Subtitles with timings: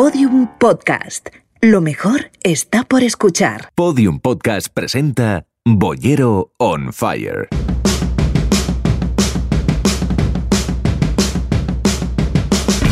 [0.00, 1.28] Podium Podcast.
[1.60, 3.68] Lo mejor está por escuchar.
[3.74, 7.50] Podium Podcast presenta Bollero on Fire.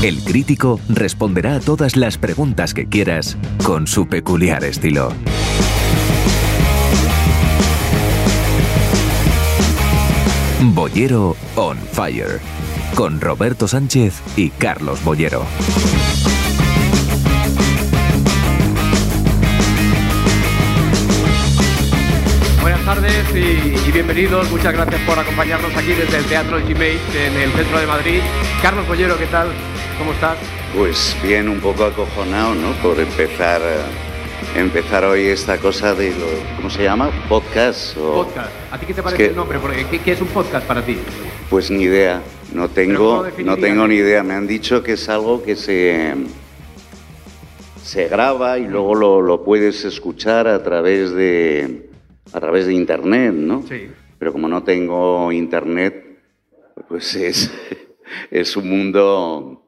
[0.02, 5.10] El crítico responderá a todas las preguntas que quieras con su peculiar estilo.
[10.74, 12.38] Bollero on Fire
[12.94, 15.46] con Roberto Sánchez y Carlos Bollero.
[22.84, 24.50] Buenas tardes y, y bienvenidos.
[24.50, 28.20] Muchas gracias por acompañarnos aquí desde el Teatro Gmail en el centro de Madrid.
[28.62, 29.48] Carlos Bollero, ¿qué tal?
[29.98, 30.38] ¿Cómo estás?
[30.76, 32.70] Pues bien, un poco acojonado, ¿no?
[32.82, 37.10] Por empezar, eh, empezar hoy esta cosa de lo, ¿cómo se llama?
[37.28, 37.96] Podcast.
[37.98, 38.50] O, Podcast.
[38.70, 39.58] ¿A ti qué te parece que- el nombre?
[39.58, 40.98] Porque, ¿qué, qué es un podcast para ti?
[41.50, 42.22] Pues ni idea,
[42.54, 44.22] no ¿Pero tengo, no tengo ni idea.
[44.22, 46.14] Me han dicho que es algo que se
[47.82, 51.87] se graba y luego lo, lo puedes escuchar a través de
[52.32, 53.62] a través de internet, ¿no?
[53.62, 53.88] Sí.
[54.18, 56.18] Pero como no tengo internet,
[56.88, 57.52] pues es
[58.30, 59.64] es un mundo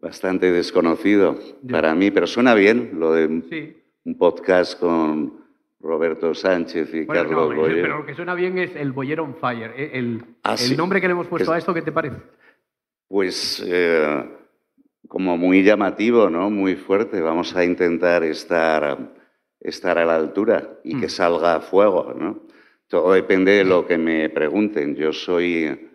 [0.00, 1.38] bastante desconocido
[1.70, 3.76] para mí, pero suena bien lo de Sí.
[4.04, 5.38] un podcast con
[5.80, 7.82] Roberto Sánchez y Bueno, Carlos no, Boyer.
[7.82, 9.72] pero lo que suena bien es el Bollero on Fire.
[9.76, 9.90] ¿eh?
[9.94, 10.76] El, Ah, el sí.
[10.76, 12.16] nombre que le hemos puesto Es- a esto, ¿qué te parece?
[13.08, 14.24] Pues eh,
[15.08, 16.50] como muy llamativo, ¿no?
[16.50, 17.20] Muy fuerte.
[17.20, 18.98] Vamos a intentar estar,
[19.60, 21.00] estar a la altura y Mm.
[21.00, 22.40] que salga a fuego, ¿no?
[22.88, 24.94] Todo depende de lo que me pregunten.
[24.96, 25.90] Yo soy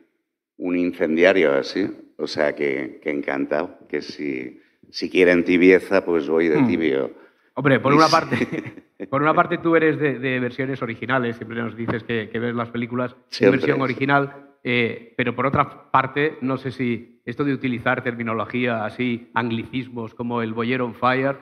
[0.58, 3.80] un incendiario así, o sea que, que encantado.
[3.89, 4.59] Que si,
[4.91, 6.67] si quieren tibieza, pues voy de Mm.
[6.67, 7.11] tibio.
[7.56, 8.36] Hombre, por una parte,
[9.09, 12.53] por una parte tú eres de, de versiones originales, siempre nos dices que, que ves
[12.56, 17.53] las películas en versión original, eh, pero por otra parte, no sé si esto de
[17.53, 21.38] utilizar terminología así, anglicismos como el bollero on fire,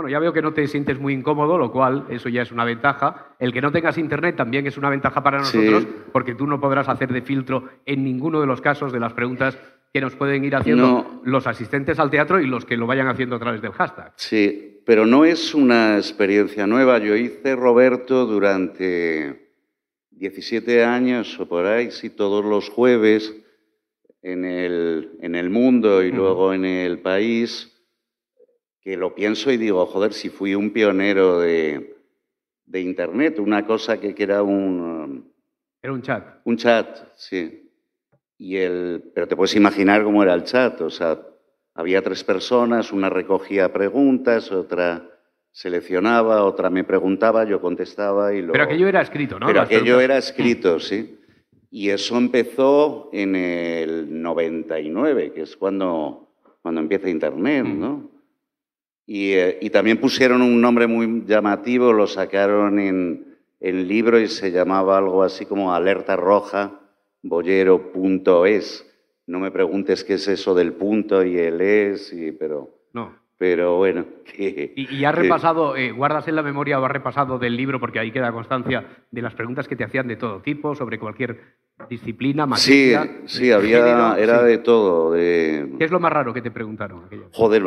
[0.00, 2.64] bueno, ya veo que no te sientes muy incómodo, lo cual eso ya es una
[2.64, 3.34] ventaja.
[3.38, 5.58] El que no tengas internet también es una ventaja para Sí.
[5.58, 9.12] nosotros, porque tú no podrás hacer de filtro en ninguno de los casos de las
[9.12, 9.58] preguntas
[9.92, 11.20] que nos pueden ir haciendo No.
[11.24, 14.12] los asistentes al teatro y los que lo vayan haciendo a través del hashtag.
[14.16, 16.96] Sí, pero no es una experiencia nueva.
[16.98, 19.50] Yo hice Roberto durante
[20.12, 23.34] 17 años o por ahí, sí, todos los jueves
[24.22, 27.76] en el, en el mundo y luego en el país,
[28.80, 31.96] que lo pienso y digo, joder, si fui un pionero de,
[32.66, 35.24] de Internet, una cosa que, que era un, um,
[35.82, 36.24] Era un chat.
[36.44, 37.70] un chat, sí.
[38.38, 40.80] Y el, pero te puedes imaginar cómo era el chat.
[40.80, 41.20] O sea,
[41.74, 45.06] había tres personas, una recogía preguntas, otra
[45.52, 48.52] seleccionaba, otra me preguntaba, yo contestaba y luego...
[48.52, 49.46] Pero aquello era escrito, ¿no?
[49.46, 51.18] Pero aquello era escrito, sí.
[51.70, 57.80] Y eso empezó en el 99, que es cuando, cuando empieza Internet, Mm.
[57.80, 58.10] ¿no?
[59.12, 63.26] Y, eh, y también pusieron un nombre muy llamativo, lo sacaron en,
[63.58, 66.78] en libro y se llamaba algo así como Alerta Roja,
[67.22, 68.86] bollero.es.
[69.26, 73.12] No me preguntes qué es eso del punto y el es, y, pero, No.
[73.36, 74.04] pero bueno.
[74.24, 77.56] Que, Y, y has que- repasado, eh, guardas en la memoria o has repasado del
[77.56, 81.00] libro, porque ahí queda constancia de las preguntas que te hacían de todo tipo, sobre
[81.00, 81.40] cualquier
[81.88, 83.22] disciplina, Sí, materia.
[83.26, 84.46] sí, de había, género, era sí.
[84.46, 85.12] de todo.
[85.12, 87.04] De, ¿Qué es lo más raro que te preguntaron?
[87.04, 87.30] aquella vez?
[87.32, 87.62] Joder,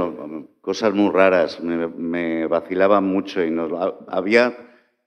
[0.61, 4.55] cosas muy raras, me, me vacilaban mucho y nos, ha- había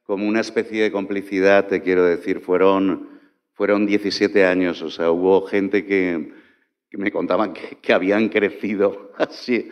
[0.05, 3.09] como una especie de complicidad, te quiero decir, fueron,
[3.55, 6.33] fueron 17 años, o sea, hubo gente que,
[6.89, 9.69] que me contaban que, que habían crecido así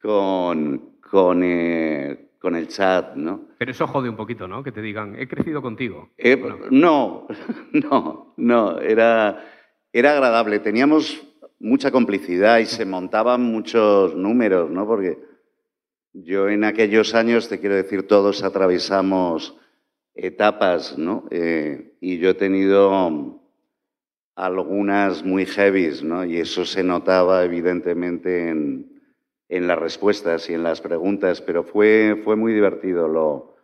[0.00, 3.40] con, con, eh, con el chat, ¿no?
[3.58, 4.62] Pero eso jode un poquito, ¿no?
[4.62, 6.10] Que te digan, he crecido contigo.
[6.16, 6.40] Eh,
[6.70, 7.26] no,
[7.72, 9.44] no, no, era,
[9.92, 10.60] era agradable.
[10.60, 11.26] Teníamos
[11.58, 14.86] mucha complicidad y se montaban muchos números, ¿no?
[14.86, 15.18] Porque
[16.12, 19.56] yo en aquellos años, te quiero decir, todos atravesamos
[20.14, 21.24] etapas, ¿no?
[21.32, 23.40] Eh, y yo he tenido
[24.36, 26.24] algunas muy heavies, ¿no?
[26.24, 28.95] Y eso se notaba evidentemente en,
[29.48, 33.08] en las respuestas y en las preguntas, pero fue, fue muy divertido.
[33.08, 33.54] Lo,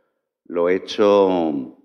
[0.46, 1.76] lo he hecho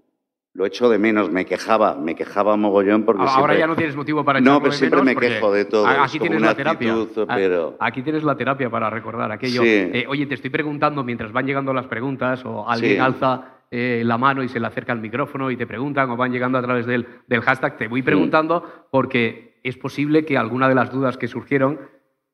[0.53, 3.59] lo echo de menos, me quejaba, me quejaba mogollón porque ahora siempre...
[3.59, 6.41] ya no tienes motivo para No, pero siempre menos me quejo de todo, Aquí tienes
[6.41, 6.94] la terapia.
[6.95, 9.61] actitud, pero- Aquí tienes la terapia para recordar aquello.
[9.61, 9.67] Sí.
[9.69, 12.97] Eh, oye, te estoy preguntando mientras van llegando las preguntas o alguien Sí.
[12.99, 16.31] alza eh, la mano y se le acerca el micrófono y te preguntan o van
[16.31, 20.73] llegando a través del, del hashtag, te voy preguntando porque es posible que alguna de
[20.73, 21.79] las dudas que surgieron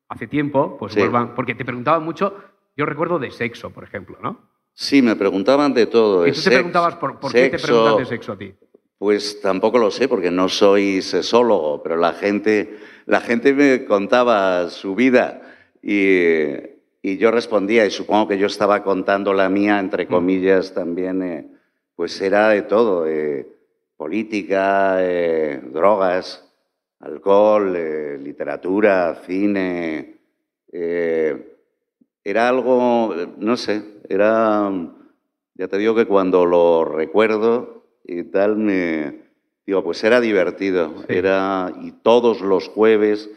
[0.08, 1.00] hace tiempo, pues Sí.
[1.00, 2.34] vuelvan, porque te preguntaban mucho,
[2.76, 4.38] yo recuerdo de sexo, por ejemplo, ¿no?
[4.74, 6.26] Sí, me preguntaban de todo.
[6.26, 8.52] Y tú te preguntabas por, por qué te preguntan de sexo a ti.
[8.98, 14.68] Pues tampoco lo sé porque no soy sexólogo, pero la gente, la gente me contaba
[14.70, 15.42] su vida
[15.82, 16.46] y,
[17.02, 21.46] y yo respondía, y supongo que yo estaba contando la mía, entre comillas, también, eh,
[21.96, 23.46] pues era de todo, eh,
[23.96, 26.43] política, eh, drogas,
[27.04, 27.72] alcohol,
[28.22, 30.16] literatura, cine.
[30.72, 34.70] era algo, no sé, era,
[35.54, 39.24] ya te digo que cuando lo recuerdo y tal, me,
[39.66, 43.30] digo, pues era divertido, era, y todos los jueves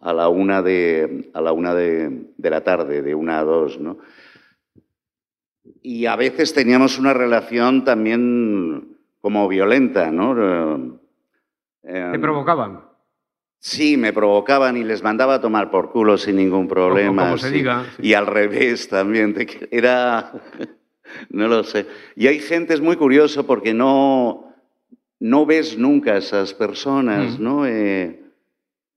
[0.00, 3.98] a la una de, a la una de, la tarde, de una a dos, ¿no?
[5.80, 10.98] Y a veces teníamos una relación también como violenta, ¿no?
[11.82, 12.91] ¿Te provocaban?
[13.64, 17.26] Sí, me provocaban y les mandaba a tomar por culo sin ningún problema.
[17.26, 17.86] Como se diga.
[18.00, 19.36] Y al revés también.
[19.70, 20.32] Era.
[21.30, 21.86] no lo sé.
[22.16, 24.52] Y hay gente, es muy curioso porque no,
[25.20, 27.42] no ves nunca a esas personas, mm.
[27.44, 27.64] ¿no?
[27.64, 28.20] Eh,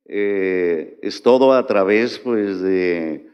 [0.07, 3.29] eh, es todo a través pues, de...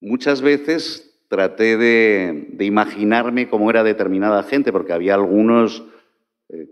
[0.00, 5.84] Muchas veces traté de, imaginarme cómo era determinada gente, porque había algunos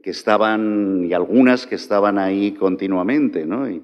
[0.02, 3.68] que estaban, y algunas que estaban ahí continuamente, ¿no?
[3.68, 3.82] Y,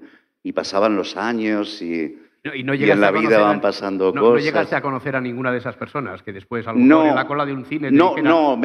[0.53, 4.23] pasaban los años y, en la vida van pasando cosas.
[4.23, 7.15] ¿No llegaste a conocer a ninguna de esas personas que después, a lo mejor en
[7.15, 7.91] la cola de un cine...
[7.91, 8.61] no, no,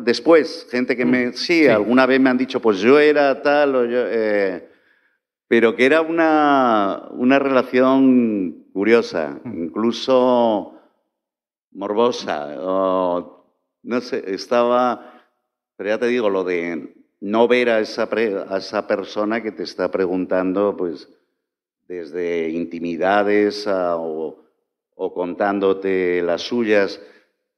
[0.00, 1.28] después, gente que me...
[1.28, 4.04] Mm, sí, alguna vez me han dicho, pues yo era tal o yo...
[4.08, 4.68] Eh,
[5.48, 9.64] pero que era una, una relación curiosa, mm.
[9.64, 10.74] incluso
[11.72, 12.54] morbosa.
[13.82, 15.11] no sé, estaba,
[15.82, 19.64] pero ya te digo, lo de no ver a esa, a esa persona que te
[19.64, 21.08] está preguntando, pues,
[21.88, 24.44] desde intimidades o,
[24.94, 27.02] o contándote las suyas.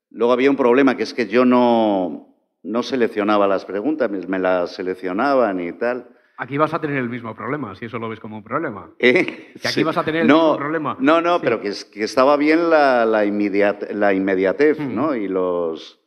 [0.09, 4.71] Luego había un problema, que es que yo no, no seleccionaba las preguntas, me las
[4.71, 6.09] seleccionaban y tal.
[6.39, 8.91] Aquí vas a tener el mismo problema, si eso lo ves como un problema.
[9.01, 9.53] ¿Eh?
[9.61, 10.97] Que aquí vas a tener el mismo problema.
[10.99, 14.95] No, no, pero que, que, estaba bien la, la, inmediatez, mm.
[14.95, 15.15] ¿no?
[15.15, 16.01] Y los...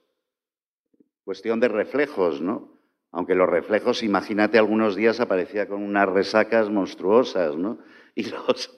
[1.27, 2.79] Cuestión de reflejos, ¿no?
[3.11, 7.79] Aunque los reflejos, imagínate, algunos días aparecía con unas resacas monstruosas, ¿no?
[8.15, 8.77] Y los,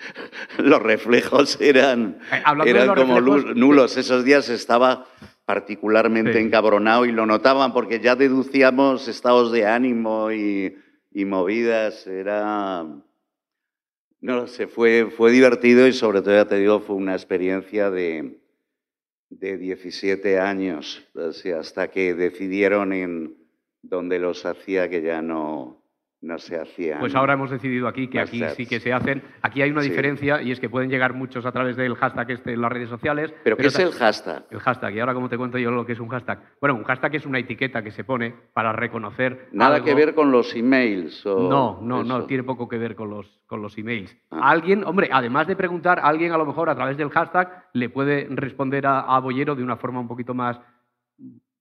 [0.58, 3.98] los reflejos eran, eh, eran como nulos.
[3.98, 5.06] Esos días estaba
[5.44, 10.74] particularmente encabronado y lo notaban porque ya deducíamos estados de ánimo y
[11.12, 12.84] y movidas, era...
[14.22, 17.90] No lo sé, fue, fue divertido y sobre todo, ya te digo, fue una experiencia
[17.90, 18.38] de,
[19.30, 21.06] de 17 años,
[21.58, 23.36] hasta que decidieron en
[23.80, 25.79] donde los hacía que ya no,
[26.22, 27.00] no se hacían.
[27.00, 29.22] Pues ahora hemos decidido aquí que aquí sí que se hacen.
[29.40, 32.52] Aquí hay una diferencia y es que pueden llegar muchos a través del hashtag este
[32.52, 33.32] en las redes sociales.
[33.42, 34.44] ¿Pero, qué es el hashtag?
[34.50, 34.94] El hashtag.
[34.94, 36.40] Y ahora, como te cuento yo lo que es un hashtag?
[36.60, 39.48] Bueno, un hashtag es una etiqueta que se pone para reconocer.
[39.52, 41.24] Nada que ver con los emails.
[41.24, 44.14] O no, no, no, tiene poco que ver con los, con los emails.
[44.30, 44.50] Ah.
[44.50, 48.26] Alguien, hombre, además de preguntar, alguien a lo mejor a través del hashtag le puede
[48.30, 50.60] responder a, a Bollero de una forma un poquito más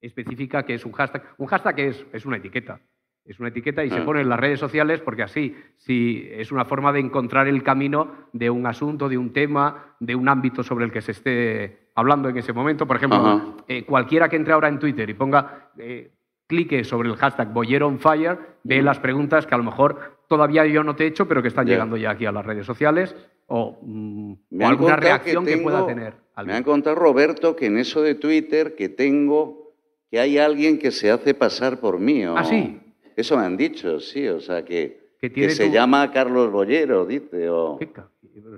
[0.01, 1.23] específica que es un hashtag.
[1.37, 2.81] Un hashtag es, es una etiqueta.
[3.29, 4.05] Es una etiqueta y se ah.
[4.05, 8.11] pone en las redes sociales porque así si es una forma de encontrar el camino
[8.33, 12.27] de un asunto, de un tema, de un ámbito sobre el que se esté hablando
[12.27, 12.87] en ese momento.
[12.87, 16.11] Por ejemplo, eh, cualquiera que entre ahora en Twitter y ponga, eh,
[16.47, 17.53] clique sobre el hashtag
[17.99, 21.43] Fire, ve las preguntas que a lo mejor todavía yo no te he hecho, pero
[21.43, 23.15] que están llegando ya aquí a las redes sociales
[23.45, 26.15] o, mm, alguna reacción que, pueda tener.
[26.43, 29.75] Me han contado, Roberto, que en eso de Twitter que tengo,
[30.09, 32.23] que hay alguien que se hace pasar por mí.
[32.23, 32.79] ¿Ah, sí?
[33.19, 37.49] Eso me han dicho, sí, o sea, que, que se llama Carlos Bollero, dice.
[37.49, 37.79] O, o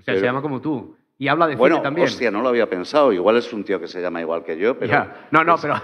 [0.01, 0.96] sea, se llama como tú.
[1.18, 2.08] Y habla de bueno, cine también.
[2.08, 3.12] hostia, no lo había pensado.
[3.12, 5.08] Igual es un tío que se llama igual que yo, pero...
[5.32, 5.75] No, no, pero...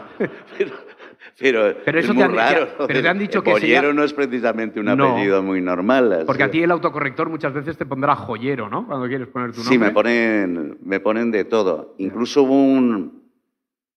[1.39, 2.67] pero, pero, eso es muy te han, raro.
[2.87, 6.23] pero te han dicho que Bollero no es precisamente un apellido muy normal.
[6.27, 8.85] Porque a ti el autocorrector muchas veces te pondrá joyero, ¿no?
[8.85, 9.73] Cuando quieres poner tu nombre.
[9.73, 11.95] Sí, me ponen, me ponen de todo.
[11.97, 13.23] Incluso hubo un,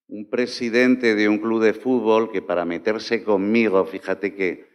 [0.09, 4.70] un presidente de un club de fútbol que para meterse conmigo, fíjate que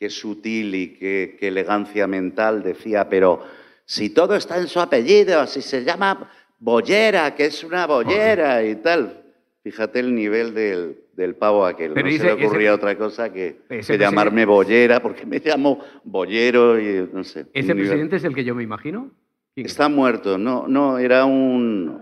[0.00, 3.44] qué sutil y qué, elegancia mental decía, pero
[3.84, 8.76] si todo está en su apellido, si se llama Bollera, que es una bollera y
[8.76, 9.22] tal.
[9.62, 11.92] Fíjate el nivel del, pavo aquel.
[11.94, 13.60] no se le ocurría otra cosa que,
[13.98, 17.46] llamarme Bollera, porque me llamo Bollero y no sé.
[17.52, 19.10] ¿Ese presidente es el que yo me imagino?
[19.54, 22.00] Está muerto, no, no, era un...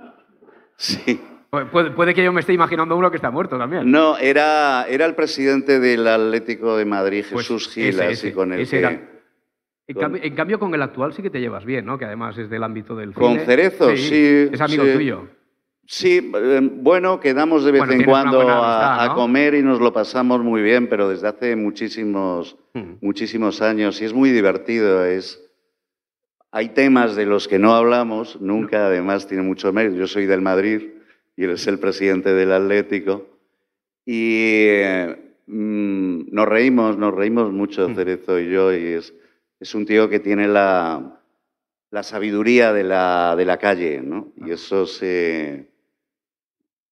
[0.76, 1.20] Sí.
[1.50, 3.90] Puede, que yo me esté imaginando uno que está muerto también.
[3.90, 8.68] No, era, era el presidente del Atlético de Madrid, pues Jesús Gilas, y con el
[9.86, 11.96] En, cambio, con el actual sí que te llevas bien, ¿no?
[11.96, 14.50] Que además es del ámbito del Con Cerezo, sí.
[14.52, 15.26] es amigo tuyo.
[15.86, 20.60] Sí, eh, bueno, quedamos de vez en cuando a, comer y nos lo pasamos muy
[20.60, 22.96] bien, pero desde hace muchísimos, hmm.
[23.00, 25.06] muchísimos años y es muy divertido.
[25.06, 25.42] Es,
[26.50, 29.96] hay temas de los que no hablamos, nunca, además tiene mucho mérito.
[29.96, 30.97] Yo soy del Madrid
[31.38, 33.28] y él es el presidente del Atlético.
[34.04, 39.14] Y eh, mm, nos reímos, nos reímos mucho, Cerezo y yo, y es,
[39.61, 41.23] es un tío que tiene la,
[41.92, 44.33] la sabiduría de la, de la calle, ¿no?
[44.45, 45.68] Y eso se,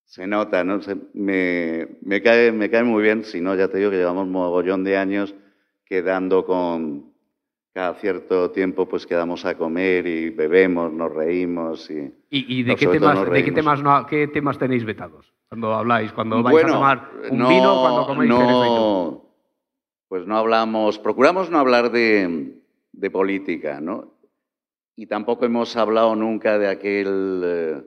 [0.04, 0.78] se nota, ¿no?
[1.14, 4.32] me, me, cae, me cae muy bien, si no, ya te digo que llevamos un
[4.32, 5.34] mogollón de años
[5.84, 7.15] quedando con,
[7.76, 11.90] cada cierto tiempo pues quedamos a comer y bebemos, nos reímos.
[11.90, 16.10] ¿Y, ¿Y, de, qué temas, de qué temas, no, qué temas tenéis vetados cuando habláis?
[16.12, 19.26] Cuando vais a tomar un vino, cuando coméis no,
[20.08, 24.14] Pues no hablamos, procuramos no hablar de, de, política, ¿no?
[24.96, 27.82] Y tampoco hemos hablado nunca de aquel, eh,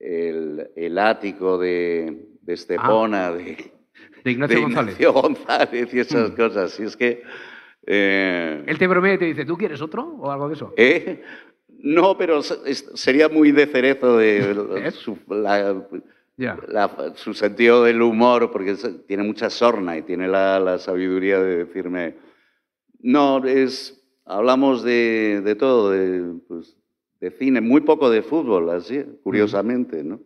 [0.00, 3.32] el, el, ático de, de Estepona, ah.
[3.32, 3.72] de,
[4.24, 5.92] de, Ignacio, Ignacio González.
[5.92, 6.34] y esas mm.
[6.34, 6.80] cosas.
[6.80, 7.22] Y es que
[7.86, 10.04] eh, Él te bromea y te dice, ¿tú quieres otro?
[10.18, 10.72] ¿O algo de eso?
[10.76, 11.22] ¿Eh?
[11.82, 15.18] No, pero sería muy de cerezo de su,
[17.16, 22.16] su, sentido del humor, porque tiene mucha sorna y tiene la, sabiduría de decirme,
[23.00, 26.76] no, es, hablamos de, de todo, de, pues,
[27.20, 30.20] de, cine, muy poco de fútbol, así, curiosamente, ¿no?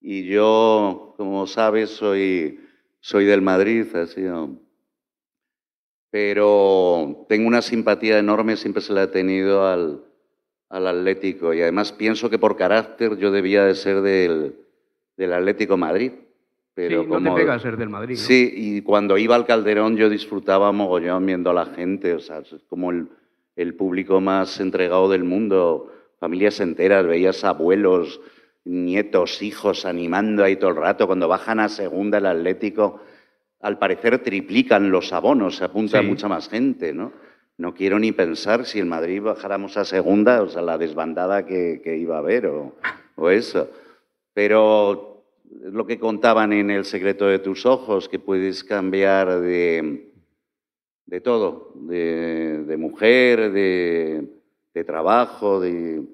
[0.00, 2.60] Y yo, como sabes, soy,
[3.00, 4.22] soy del Madrid, así,
[6.10, 10.02] pero tengo una simpatía enorme, siempre se la he tenido al,
[10.70, 14.56] al Atlético y además pienso que por carácter yo debía de ser del,
[15.16, 16.12] del Atlético Madrid.
[16.74, 18.14] Pero sí, no te pega ser del Madrid.
[18.14, 22.38] Sí, y cuando iba al Calderón yo disfrutaba mogollón viendo a la gente, o sea,
[22.38, 23.08] es como el,
[23.56, 28.20] el público más entregado del mundo, familias enteras, veías abuelos,
[28.64, 33.00] nietos, hijos animando ahí todo el rato, cuando bajan a segunda el Atlético
[33.60, 37.12] al parecer triplican los abonos, se apunta mucha más gente, ¿no?
[37.56, 41.96] No quiero ni pensar si en Madrid bajáramos a segunda, o sea, la desbandada que,
[41.98, 43.68] iba a haber o, eso.
[44.32, 50.12] Pero lo que contaban en El secreto de tus ojos, que puedes cambiar de,
[51.06, 54.28] de todo, de, mujer, de,
[54.86, 56.04] trabajo, de,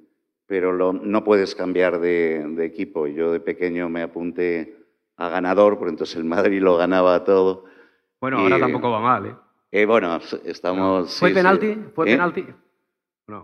[0.47, 3.07] pero no puedes cambiar de, de equipo.
[3.07, 4.84] Yo de pequeño me apunté
[5.17, 7.65] a ganador, porque entonces el Madrid lo ganaba todo.
[8.21, 9.35] Bueno, ahora tampoco va mal, ¿eh?
[9.71, 11.19] eh bueno, estamos...
[11.19, 11.79] ¿Fue penalti?
[11.95, 12.13] ¿Fue ¿Eh?
[12.15, 12.47] penalti?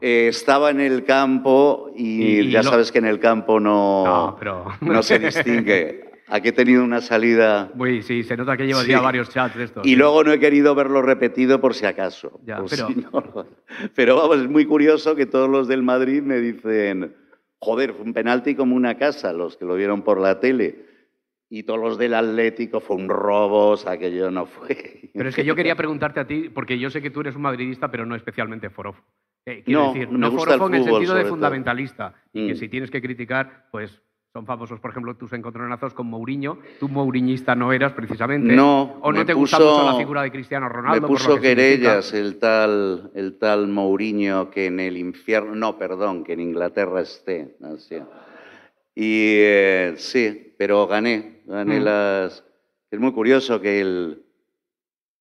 [0.00, 4.36] Eh, estaba en el campo y, ya sabes que en el campo no,
[4.80, 6.10] no, se distingue.
[6.28, 7.70] Aquí he tenido una salida.
[7.76, 9.86] Uy, sí, se nota que llevas ya varios chats de estos.
[9.86, 12.40] Y luego no he querido verlo repetido por si acaso.
[12.68, 13.46] pero...
[13.94, 17.16] pero vamos, es muy curioso que todos los del Madrid me dicen,
[17.58, 20.89] joder, fue un penalti como una casa, los que lo vieron por la tele
[21.52, 25.10] y todos los del Atlético fue un robo, o sea, que yo no fue.
[25.12, 27.42] Pero es que yo quería preguntarte a ti, porque yo sé que tú eres un
[27.42, 29.02] madridista, pero no especialmente forofo.
[29.44, 32.14] Eh, no, decir, no forofo en el sentido de fundamentalista.
[32.32, 32.56] Y que mm.
[32.56, 34.00] si tienes que criticar, pues
[34.32, 36.58] son famosos, por ejemplo, tus encontronazos con Mourinho.
[36.78, 38.54] Tú mouriñista no eras precisamente.
[38.54, 38.98] No.
[39.02, 41.00] ¿O no te gusta mucho la figura de Cristiano Ronaldo?
[41.00, 46.34] Me puso querellas el tal, el tal Mourinho que en el infierno, no, perdón, que
[46.34, 47.56] en Inglaterra esté.
[49.02, 51.84] Y eh, sí, pero gané, gané mm.
[51.84, 52.44] las...
[52.90, 54.26] Es muy curioso que el,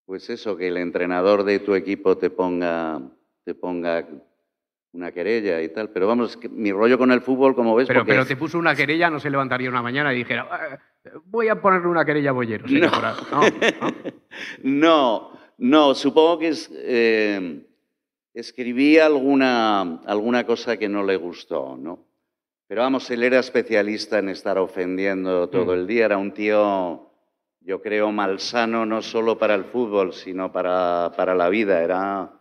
[0.04, 3.02] pues eso, que el entrenador de tu equipo te ponga,
[3.46, 4.06] te ponga
[4.92, 5.92] una querella y tal.
[5.92, 7.88] Pero vamos, que mi rollo con el fútbol, como ves...
[7.88, 10.78] Pero, pero te puso una querella, no se levantaría una mañana y dijera, ah,
[11.24, 12.66] voy a ponerle una querella a Bollero.
[14.62, 15.32] No.
[15.32, 15.32] no.
[15.58, 17.66] no, supongo que es, eh,
[18.34, 22.09] escribí alguna, alguna cosa que no le gustó, ¿no?
[22.70, 25.80] Pero vamos, él era especialista en estar ofendiendo todo mm.
[25.80, 26.06] el día.
[26.06, 27.10] Era un tío,
[27.62, 31.84] yo creo, malsano no solo para el fútbol, sino para, para la vida.
[31.84, 32.32] Era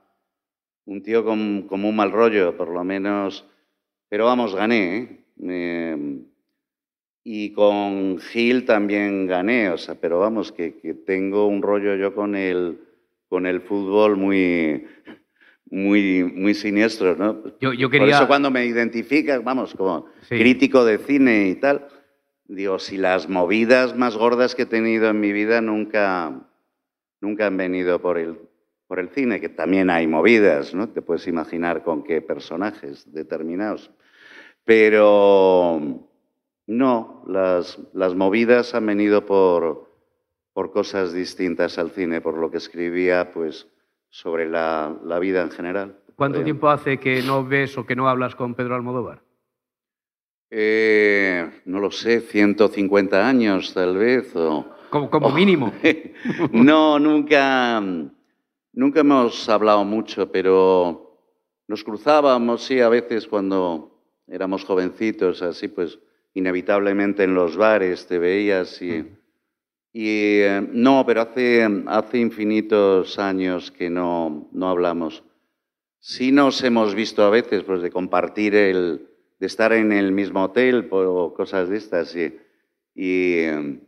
[0.84, 3.46] un tío con, como un mal rollo, por lo menos.
[4.10, 5.24] Pero vamos, gané.
[5.42, 6.20] ¿eh?
[7.24, 12.14] y con Gil también gané, o sea, pero vamos, que, que tengo un rollo yo
[12.14, 12.80] con el,
[13.28, 14.86] con el fútbol muy,
[15.70, 17.42] muy, muy siniestros, ¿no?
[17.60, 18.06] Yo, yo quería...
[18.06, 21.88] Por eso cuando me identificas, vamos, como crítico de cine y tal,
[22.46, 26.40] digo, si las movidas más gordas que he tenido en mi vida nunca,
[27.20, 28.38] nunca han venido por el,
[28.86, 30.88] por el cine, que también hay movidas, ¿no?
[30.88, 33.90] Te puedes imaginar con qué personajes determinados.
[34.64, 36.06] Pero
[36.66, 39.90] no, las, las movidas han venido por,
[40.52, 43.68] por cosas distintas al cine, por lo que escribía, pues
[44.10, 45.98] sobre la, la vida en general.
[46.16, 49.22] ¿Cuánto tiempo hace que no ves o que no hablas con Pedro Almodóvar?
[50.50, 54.34] Eh, no lo sé, 150 años tal vez.
[54.34, 55.72] O, como, como mínimo.
[56.52, 57.80] no, nunca,
[58.72, 61.20] nunca hemos hablado mucho, pero
[61.68, 65.98] nos cruzábamos, sí, a veces cuando éramos jovencitos, así pues
[66.34, 69.17] inevitablemente en los bares te veías y...
[70.00, 75.24] Y eh, no, pero hace, hace infinitos años que no, no hablamos.
[75.98, 79.08] Sí nos hemos visto a veces, pues de compartir el,
[79.40, 82.14] de estar en el mismo hotel o cosas de estas.
[82.14, 82.26] Y,
[82.94, 83.80] y, eh,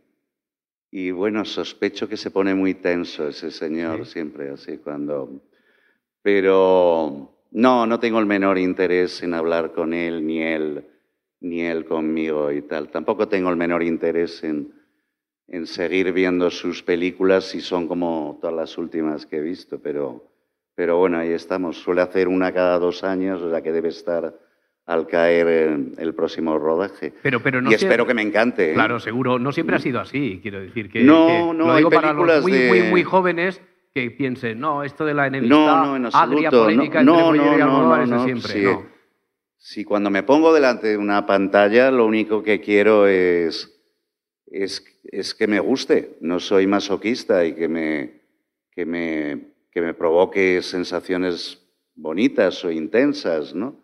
[0.91, 4.11] y bueno, sospecho que se pone muy tenso ese señor Sí.
[4.11, 5.41] siempre así cuando...
[6.21, 10.85] Pero no, no tengo el menor interés en hablar con él, ni él,
[11.39, 12.89] ni él conmigo y tal.
[12.89, 14.80] Tampoco tengo el menor interés en,
[15.53, 20.23] en seguir viendo sus películas si son como todas las últimas que he visto, pero,
[20.75, 21.77] pero bueno, ahí estamos.
[21.77, 24.33] Suele hacer una cada dos años, o sea que debe estar
[24.85, 27.13] al caer el, el próximo rodaje.
[27.21, 28.71] Pero, pero no y sie- espero que me encante.
[28.71, 28.73] ¿eh?
[28.73, 29.39] Claro, seguro.
[29.39, 30.89] No siempre ha sido así, quiero decir.
[30.89, 33.61] Que, No, que no, lo hay digo para los películas muy, de- muy, muy jóvenes
[33.93, 36.63] que piensen, no, esto de la enemistad No, no, en agria, absoluto.
[36.63, 37.67] polémica No, entre no,
[37.97, 38.53] no, no, siempre.
[38.53, 38.63] sí.
[38.63, 38.85] no.
[39.57, 43.69] Si cuando me pongo delante de una pantalla, lo único que quiero es,
[44.47, 46.17] es, es que me guste.
[46.21, 48.21] No soy masoquista y que me,
[48.71, 51.59] que, me, que me provoque sensaciones
[51.95, 53.79] bonitas o intensas, ¿no?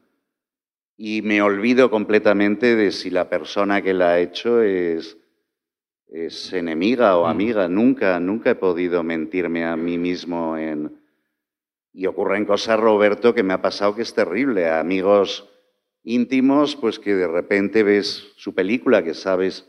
[0.95, 5.17] Y me olvido completamente de si la persona que la ha hecho es,
[6.07, 7.29] es enemiga o Mm.
[7.29, 7.67] amiga.
[7.67, 10.99] Nunca, nunca he podido mentirme a mí mismo en...
[11.93, 14.67] Y ocurren cosas, Roberto, que me ha pasado que es terrible.
[14.67, 15.49] A amigos
[16.03, 19.67] íntimos, pues que de repente ves su película, que sabes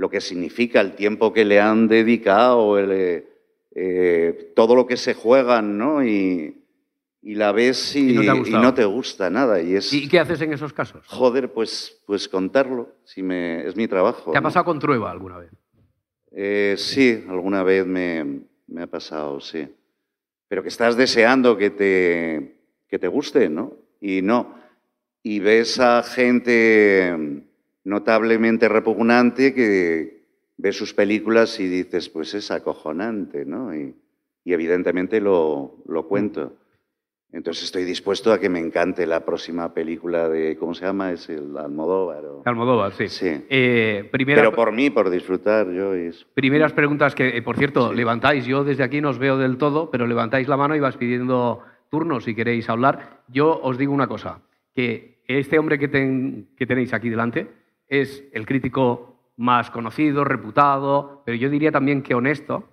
[0.00, 3.28] lo que significa, el tiempo que le han dedicado, el, eh,
[3.74, 6.02] eh, todo lo que se juegan, ¿no?
[6.02, 6.56] Y,
[7.20, 9.60] y la ves y, Y no y no te gusta nada.
[9.60, 11.06] Y es, ¿Y qué haces en esos casos?
[11.06, 14.32] joder, pues, pues contarlo, si me, es mi trabajo.
[14.32, 14.46] ¿Te ha ¿no?
[14.46, 15.50] pasado con Trueba alguna vez?
[16.32, 19.68] Eh, sí, alguna vez me, me ha pasado, sí.
[20.48, 22.54] Pero que estás deseando que te,
[22.88, 23.74] que te guste, ¿no?
[24.00, 24.54] Y no.
[25.22, 27.44] Y ves a gente
[27.84, 30.20] notablemente repugnante que
[30.56, 33.74] ve sus películas y dices, pues es acojonante, ¿no?
[33.74, 33.94] Y,
[34.44, 36.54] y evidentemente lo, lo cuento.
[37.32, 41.12] Entonces estoy dispuesto a que me encante la próxima película de, ¿cómo se llama?
[41.12, 42.24] Es el Almodóvar.
[42.24, 43.08] o- Almodóvar, sí.
[43.08, 43.28] Sí.
[43.48, 46.26] Eh, primera, Pero por mí, por disfrutar yo eso.
[46.34, 47.96] Primeras preguntas que, eh, por cierto, Sí.
[47.96, 48.44] levantáis.
[48.46, 51.62] Yo desde aquí no os veo del todo, pero levantáis la mano y vas pidiendo
[51.88, 53.22] turnos si queréis hablar.
[53.28, 54.40] Yo os digo una cosa,
[54.74, 57.46] que este hombre que, ten- que tenéis aquí delante
[57.90, 62.64] es el crítico más conocido, reputado, pero yo diría también que honesto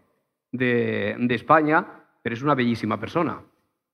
[0.52, 1.86] de, de España,
[2.22, 3.42] pero es una bellísima persona.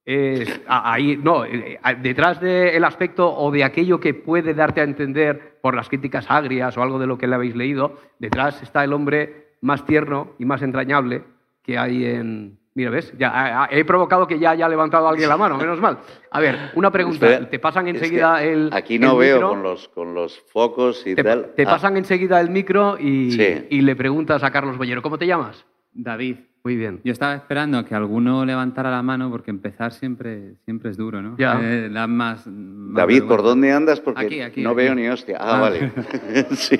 [0.05, 5.59] Es, ahí, no, eh, detrás del aspecto o de aquello que puede darte a entender
[5.61, 8.91] por las críticas agrias o algo de lo que le habéis leído, detrás está el
[8.91, 11.23] hombre más tierno y más entrañable
[11.63, 12.59] que hay en...
[12.75, 13.13] Mira, ¿ves?
[13.19, 15.99] Ya, ah, ah, he provocado que ya haya levantado alguien la mano, menos mal.
[16.31, 17.27] A ver, una pregunta.
[17.29, 19.49] Espera, ¿Te pasan es que enseguida el Aquí no el veo micro?
[19.49, 21.53] con los, con los focos y Te, tal.
[21.55, 23.67] te Ah, pasan enseguida el micro y, Sí.
[23.69, 25.63] y le preguntas a Carlos Bollero, ¿cómo te llamas?
[25.91, 27.01] David, Muy bien.
[27.03, 31.21] yo estaba esperando a que alguno levantara la mano porque empezar siempre, siempre es duro,
[31.21, 31.35] ¿no?
[31.37, 31.59] Ya.
[31.61, 33.99] Eh, da más, más David, ¿por dónde andas?
[33.99, 34.77] Porque Aquí, aquí, no aquí.
[34.77, 35.37] veo ni hostia.
[35.41, 35.59] Ah, Ah.
[35.59, 35.91] vale.
[36.51, 36.77] sí.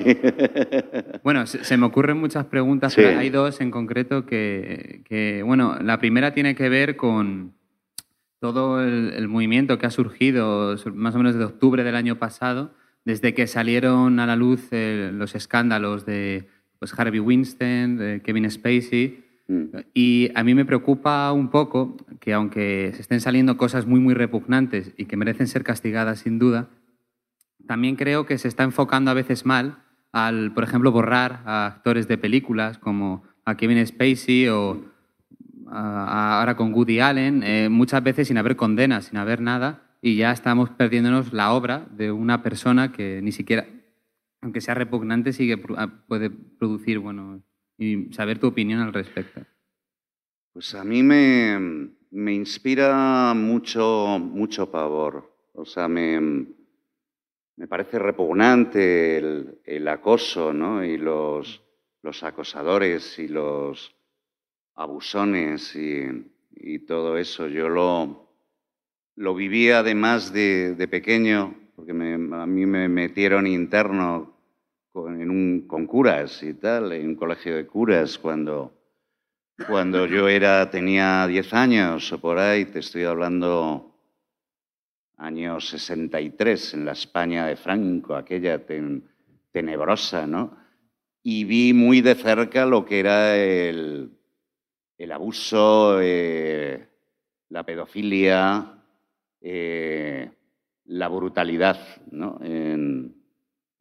[1.22, 3.02] Bueno, se, se me ocurren muchas preguntas, Sí.
[3.02, 7.52] pero hay dos en concreto que, que, bueno, la primera tiene que ver con
[8.40, 12.18] todo el, el movimiento que ha surgido sur- más o menos desde octubre del año
[12.18, 12.72] pasado,
[13.04, 18.50] desde que salieron a la luz eh, los escándalos de pues, Harvey Weinstein, de Kevin
[18.50, 19.64] Spacey, Mm.
[19.92, 24.14] Y a mí me preocupa un poco que aunque se estén saliendo cosas muy, muy
[24.14, 26.68] repugnantes y que merecen ser castigadas sin duda,
[27.66, 29.78] también creo que se está enfocando a veces mal
[30.12, 34.84] al, por ejemplo, borrar a actores de películas como a Kevin Spacey o
[35.66, 39.82] a- a- ahora con Woody Allen, eh, muchas veces sin haber condena, sin haber nada,
[40.00, 43.66] y ya estamos perdiéndonos la obra de una persona que ni siquiera,
[44.42, 47.42] aunque sea repugnante, sigue, ah, puede producir, bueno,
[47.78, 49.42] y saber tu opinión al respecto.
[50.52, 55.32] Pues a mí me, me inspira mucho, mucho pavor.
[55.52, 56.20] O sea, me,
[57.56, 60.84] me parece repugnante el, el acoso, ¿no?
[60.84, 61.62] Y los,
[62.02, 63.94] los acosadores y los
[64.74, 66.04] abusones y,
[66.52, 67.46] y todo eso.
[67.48, 68.32] Yo lo,
[69.16, 74.33] lo viví además de, de pequeño, porque me- a mí me metieron interno
[74.94, 78.72] con, en un, con curas y tal, en un colegio de curas cuando,
[79.66, 83.90] cuando yo era, tenía 10 años o por ahí, te estoy hablando
[85.16, 89.02] año 63, en la España de Franco, aquella ten-
[89.50, 90.56] tenebrosa, ¿no?
[91.24, 94.12] Y vi muy de cerca lo que era el,
[94.96, 96.86] el abuso, eh,
[97.48, 98.78] la pedofilia,
[99.40, 100.30] eh,
[100.84, 101.80] la brutalidad.
[102.12, 102.38] ¿no?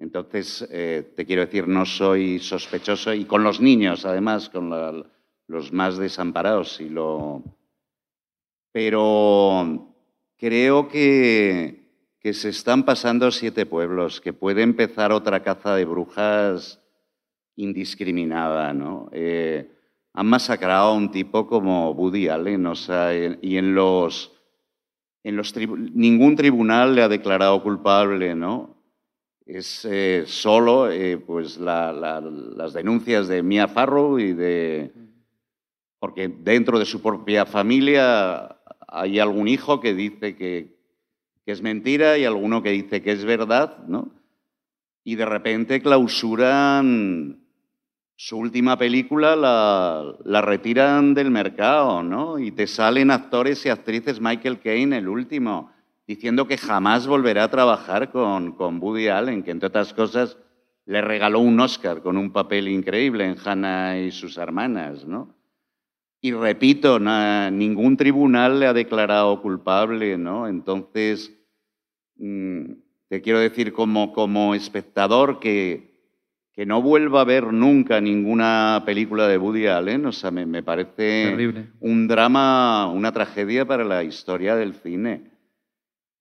[0.04, 4.70] Entonces, eh, te quiero decir, no soy sospechoso y con los niños, además, con
[5.48, 6.82] los más desamparados.
[6.82, 7.42] Y lo...
[8.74, 9.96] Pero
[10.36, 11.90] creo que,
[12.20, 16.82] que se están pasando siete pueblos, que puede empezar otra caza de brujas
[17.56, 19.08] indiscriminada, ¿no?
[19.14, 19.72] Eh,
[20.12, 24.34] han masacrado a un tipo como Woody Allen, o sea, y en los,
[25.24, 28.73] en los ningún tribunal le ha declarado culpable, ¿no?
[29.46, 34.92] Es eh, solo eh, pues las denuncias de Mia Farrow y de...
[36.00, 40.78] Porque dentro de su propia familia hay algún hijo que dice que,
[41.46, 44.12] que es mentira y alguno que dice que es verdad, ¿no?
[45.04, 47.44] Y de repente clausuran
[48.16, 52.40] su última película la, retiran del mercado, ¿no?
[52.40, 55.72] Y te salen actores y actrices, Michael Caine, el último,
[56.08, 60.38] diciendo que jamás volverá a trabajar con, con Woody Allen, que entre otras cosas
[60.86, 65.36] le regaló un Oscar con un papel increíble en Hannah y sus hermanas, ¿no?
[66.20, 70.48] Y repito, ningún tribunal le ha declarado culpable, ¿no?
[70.48, 71.34] Entonces,
[72.16, 72.72] mm,
[73.10, 75.94] te quiero decir como, como espectador que
[76.54, 81.36] que no vuelva a ver nunca ninguna película de Woody Allen, o sea, me, parece
[81.80, 85.32] un drama, una tragedia para la historia del cine.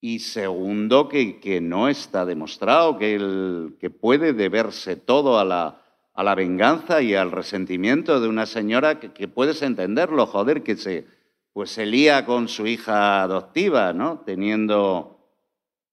[0.05, 5.81] Y segundo, que, que no está demostrado que, el, que puede deberse todo a la,
[6.13, 11.07] a la venganza y al resentimiento de una señora que, puedes entenderlo, joder, que se,
[11.53, 14.25] pues se lía con su hija adoptiva, ¿no?
[14.27, 15.21] Teniendo,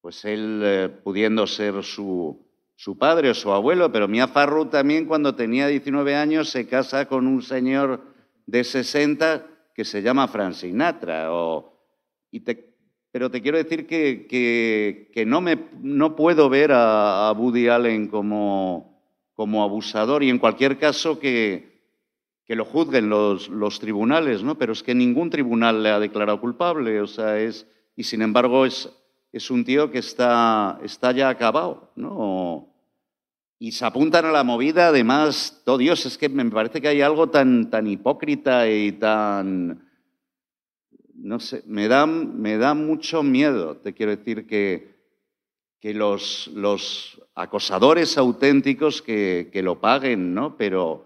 [0.02, 2.44] pues él eh, pudiendo ser su,
[2.76, 7.08] su padre o su abuelo, pero Mia Farrow también cuando tenía 19 años se casa
[7.08, 8.02] con un señor
[8.48, 9.46] de 60
[9.76, 11.30] que se llama Frank Sinatra.
[13.12, 14.28] Pero te quiero decir que,
[15.12, 19.02] que, no, me, no puedo ver a, Woody Allen como,
[19.34, 21.82] como abusador y en cualquier caso que,
[22.46, 24.58] que lo juzguen los, los, tribunales, ¿no?
[24.58, 28.66] Pero es que ningún tribunal le ha declarado culpable, o sea, es, y sin embargo
[28.66, 28.90] es,
[29.32, 32.70] es un tío que está, está ya acabado, ¿no?
[33.62, 37.02] y se apuntan a la movida, además, todo Dios, es que me parece que hay
[37.02, 39.89] algo tan, tan hipócrita y tan...
[41.22, 44.96] No sé, me da, me da mucho miedo, te quiero decir que,
[45.80, 50.56] que los, los acosadores auténticos que, que, lo paguen, ¿no?
[50.58, 51.06] Pero,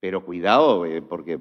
[0.00, 1.38] pero cuidado, eh, porque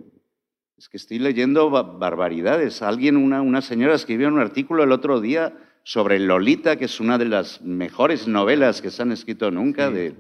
[0.78, 2.82] es que estoy leyendo barbaridades.
[2.82, 5.54] Alguien, una, una señora escribió un artículo el otro día
[5.88, 10.14] sobre Lolita, que es una de las mejores novelas que se han escrito nunca, de,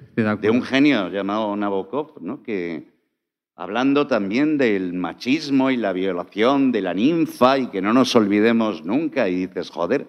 [0.49, 2.41] un genio llamado Nabokov, ¿no?
[2.41, 2.96] que
[3.57, 8.85] hablando también del machismo y la violación de la ninfa y que no nos olvidemos
[8.85, 10.07] nunca, y dices, joder,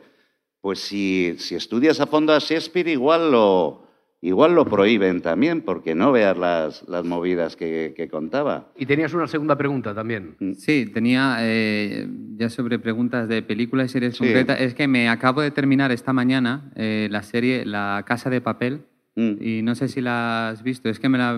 [0.61, 3.89] pues si, si estudias a fondo a Shakespeare igual lo,
[4.21, 8.71] igual lo prohíben también, porque no veas las, las movidas que, contaba.
[8.77, 10.37] Y tenías una segunda pregunta también.
[10.39, 10.53] Mm.
[10.53, 12.07] Sí, tenía eh,
[12.37, 14.61] ya sobre preguntas de películas y series concretas.
[14.61, 18.83] Es que me acabo de terminar esta mañana eh, la serie La Casa de Papel.
[19.19, 19.43] Mm.
[19.43, 21.31] Y no sé si la has visto, es que me la,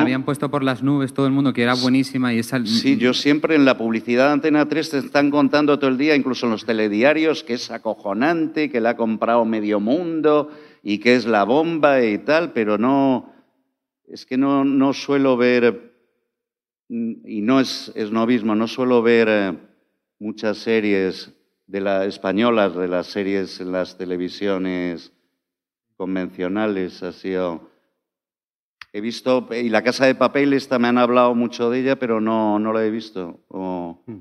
[0.00, 2.34] habían puesto por las nubes todo el mundo, que era buenísima.
[2.34, 2.66] y esa...
[2.66, 6.16] Sí, yo siempre en la publicidad de Antena 3 te están contando todo el día,
[6.16, 10.50] incluso en los telediarios, que es acojonante, que la ha comprado medio mundo,
[10.82, 13.32] y qué es la bomba y tal, pero no,
[14.08, 15.94] es que no, no suelo ver,
[16.88, 19.52] y no es, es novismo, no suelo ver eh,
[20.18, 21.32] muchas series
[21.68, 25.12] de las españolas, de las series en las televisiones
[25.96, 27.34] convencionales, así.
[28.92, 32.20] he visto, y La Casa de Papel, esta me han hablado mucho de ella, pero
[32.20, 33.40] no, no la he visto.
[34.06, 34.18] Hmm.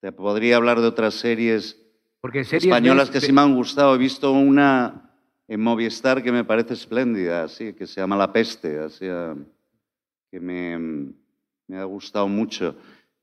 [0.00, 1.80] te podría hablar de otras series,
[2.20, 3.94] Porque españolas que sí me han gustado.
[3.94, 5.04] He visto una
[5.46, 9.36] en Movistar que me parece espléndida, así, que se llama La Peste, así, ah,
[10.30, 10.78] que me,
[11.66, 12.76] me, ha gustado mucho.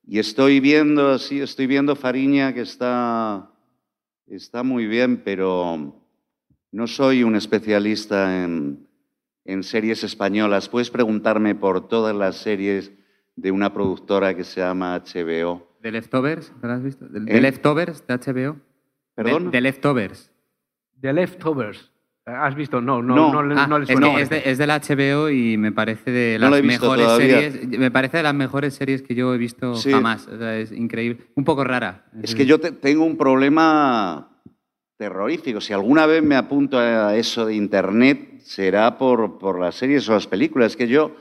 [0.06, 3.51] Y estoy viendo, así, estoy viendo Fariña que está,
[4.27, 6.01] está muy bien, pero
[6.72, 8.88] no soy un especialista en,
[9.46, 10.70] en series españolas.
[10.70, 12.92] Puedes preguntarme por todas las series
[13.36, 15.68] de una productora que se llama HBO.
[15.82, 16.54] ¿De Leftovers?
[16.62, 17.08] ¿Te has visto?
[17.08, 17.42] ¿De, ¿Eh?
[17.42, 18.58] Leftovers de HBO?
[19.16, 19.46] ¿Perdón?
[19.46, 20.32] De, de Leftovers.
[20.96, 21.92] De Leftovers.
[22.24, 22.82] ¿Has visto?
[22.82, 26.38] No, no, no, no, no ah, es, de, es, del HBO y me parece de
[26.38, 27.68] las mejores series.
[27.68, 30.28] Me parece de las mejores series que yo he visto jamás.
[30.28, 31.26] es increíble.
[31.36, 32.06] Un poco rara.
[32.22, 34.30] Es que yo tengo un problema
[35.02, 35.60] terrorífico.
[35.60, 40.14] Si alguna vez me apunto a eso de Internet, será por, por las series o
[40.14, 40.76] las películas.
[40.76, 41.16] Que yo,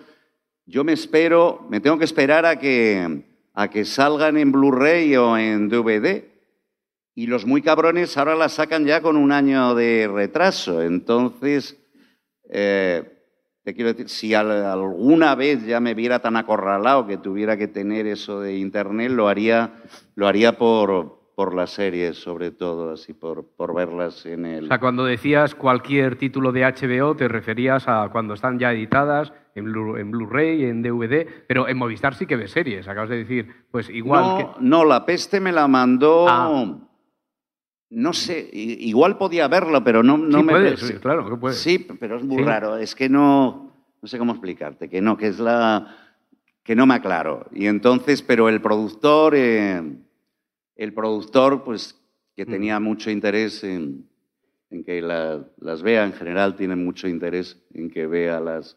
[0.66, 3.22] yo me espero, me tengo que esperar a que,
[3.54, 6.24] a que salgan en Blu-ray o en DVD
[7.14, 10.82] Y los muy cabrones ahora la sacan ya con un año de retraso.
[10.82, 11.78] Entonces,
[12.50, 13.02] eh,
[13.64, 18.06] te quiero decir, si alguna vez ya me viera tan acorralado que tuviera que tener
[18.06, 19.72] eso de Internet, lo haría,
[20.16, 24.64] lo haría por, por las series, sobre todo, así por, por verlas en el...
[24.64, 29.32] O sea, cuando decías cualquier título de HBO, te referías a cuando están ya editadas
[29.54, 29.72] en
[30.10, 34.22] Blu-ray, en, DVD, pero en Movistar sí que ves series, acabas de decir, pues igual
[34.22, 34.46] no, que...
[34.60, 36.26] No, La Peste me la mandó...
[36.28, 36.78] Ah.
[37.92, 40.52] No sé, igual podía verlo, pero no, no sí, me...
[40.52, 41.58] Puedes, sí, claro que puedes.
[41.58, 42.44] Sí, pero es muy Sí.
[42.44, 43.68] raro, es que no...
[44.00, 45.96] No sé cómo explicarte, que no, que es la...
[46.62, 47.46] que no me aclaro.
[47.52, 49.34] Y entonces, pero el productor...
[49.36, 49.82] eh,
[50.80, 51.94] el productor, pues,
[52.36, 52.50] que Mm.
[52.50, 54.08] tenía mucho interés en,
[54.70, 58.76] en que la- las vea, en general tiene mucho interés en que vea las...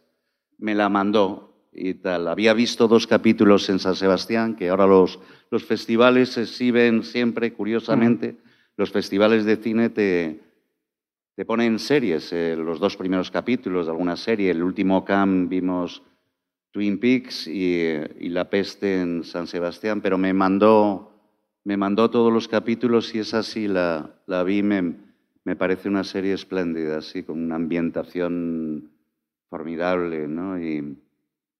[0.57, 2.27] Me la mandó y tal.
[2.27, 7.53] Había visto dos capítulos en San Sebastián, que ahora los, los festivales se exhiben siempre,
[7.53, 8.35] curiosamente,
[8.75, 10.39] los festivales de cine te,
[11.35, 14.51] te ponen series, eh, los dos primeros capítulos de alguna serie.
[14.51, 16.03] El último CAM vimos
[16.71, 17.81] Twin Peaks y,
[18.19, 21.12] y La Peste en San Sebastián, pero me mandó,
[21.63, 24.95] me mandó todos los capítulos y esa sí la, la vi, me,
[25.45, 28.91] me parece una serie espléndida, así, con una ambientación
[29.49, 30.59] formidable, ¿no?
[30.59, 30.97] Y,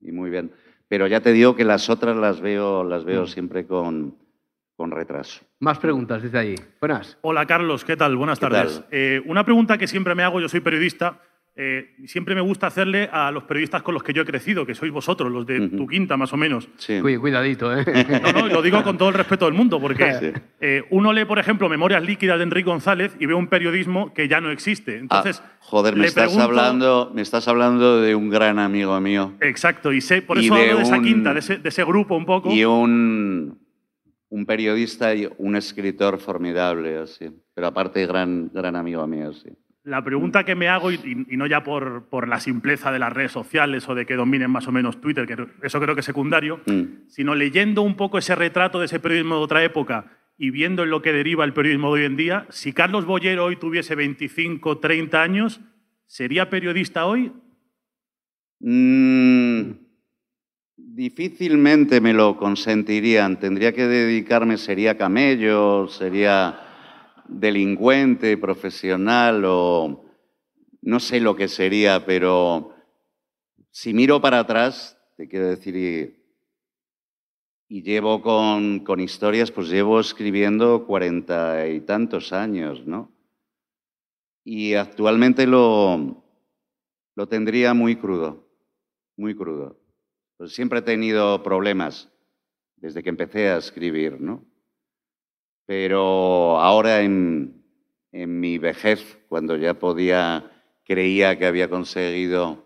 [0.02, 0.52] y muy bien.
[0.88, 4.16] Pero ya te digo que las otras las veo, las veo siempre con,
[4.76, 5.42] con retraso.
[5.60, 6.56] Más preguntas desde ahí.
[6.80, 7.18] Buenas.
[7.22, 8.16] Hola Carlos, ¿qué tal?
[8.16, 8.76] Buenas ¿Qué tardes.
[8.82, 8.88] tal?
[8.92, 11.22] Eh, una pregunta que siempre me hago, yo soy periodista,
[11.56, 14.74] eh, siempre me gusta hacerle a los periodistas con los que yo he crecido, que
[14.74, 16.68] sois vosotros, los de tu quinta más o menos.
[16.78, 17.00] Sí.
[17.00, 17.86] Cuidadito, ¿eh?
[18.24, 20.32] No, no, lo digo con todo el respeto del mundo, porque Sí.
[20.62, 24.28] eh, uno lee, por ejemplo, Memorias líquidas de Enrique González y ve un periodismo que
[24.28, 24.98] ya no existe.
[24.98, 29.34] Entonces, Ah, joder, me estás, pregunto- hablando, me estás hablando de un gran amigo mío.
[29.40, 31.70] Exacto, y sé, por Y eso de hablo de esa un- quinta, de ese, de
[31.70, 32.52] ese grupo un poco.
[32.52, 33.60] Y un,
[34.30, 37.30] un periodista y un escritor formidable, así.
[37.54, 39.50] Pero aparte, gran, gran amigo mío, sí.
[39.86, 43.34] La pregunta que me hago, y, no ya por, por la simpleza de las redes
[43.34, 46.62] sociales o de que dominen más o menos Twitter, que eso creo que es secundario,
[46.66, 47.08] Mm.
[47.10, 50.06] sino leyendo un poco ese retrato de ese periodismo de otra época
[50.38, 53.44] y viendo en lo que deriva el periodismo de hoy en día, si Carlos Bollero
[53.46, 55.60] hoy tuviese 25, 30 años,
[56.08, 57.34] ¿sería periodista hoy?
[58.62, 59.72] Mm,
[60.78, 63.38] difícilmente me lo consentirían.
[63.40, 66.58] Tendría que dedicarme, sería camello, sería
[67.28, 70.06] delincuente, profesional o
[70.82, 72.74] no sé lo que sería, pero
[73.72, 75.76] si miro para atrás, te quiero decir,
[77.70, 83.12] y, llevo con, con historias, pues llevo escribiendo cuarenta y tantos años, ¿no?
[84.44, 86.24] Y actualmente lo,
[87.16, 88.48] lo tendría muy crudo,
[89.16, 89.80] muy crudo.
[90.38, 92.10] Pues siempre he tenido problemas
[92.76, 94.46] desde que empecé a escribir, ¿no?
[95.66, 97.64] Pero ahora en,
[98.12, 100.52] en mi vejez, cuando ya podía,
[100.84, 102.64] creía que había conseguido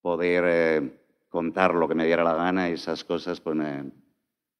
[0.00, 3.84] poder eh, contar lo que me diera la gana y esas cosas, pues eh,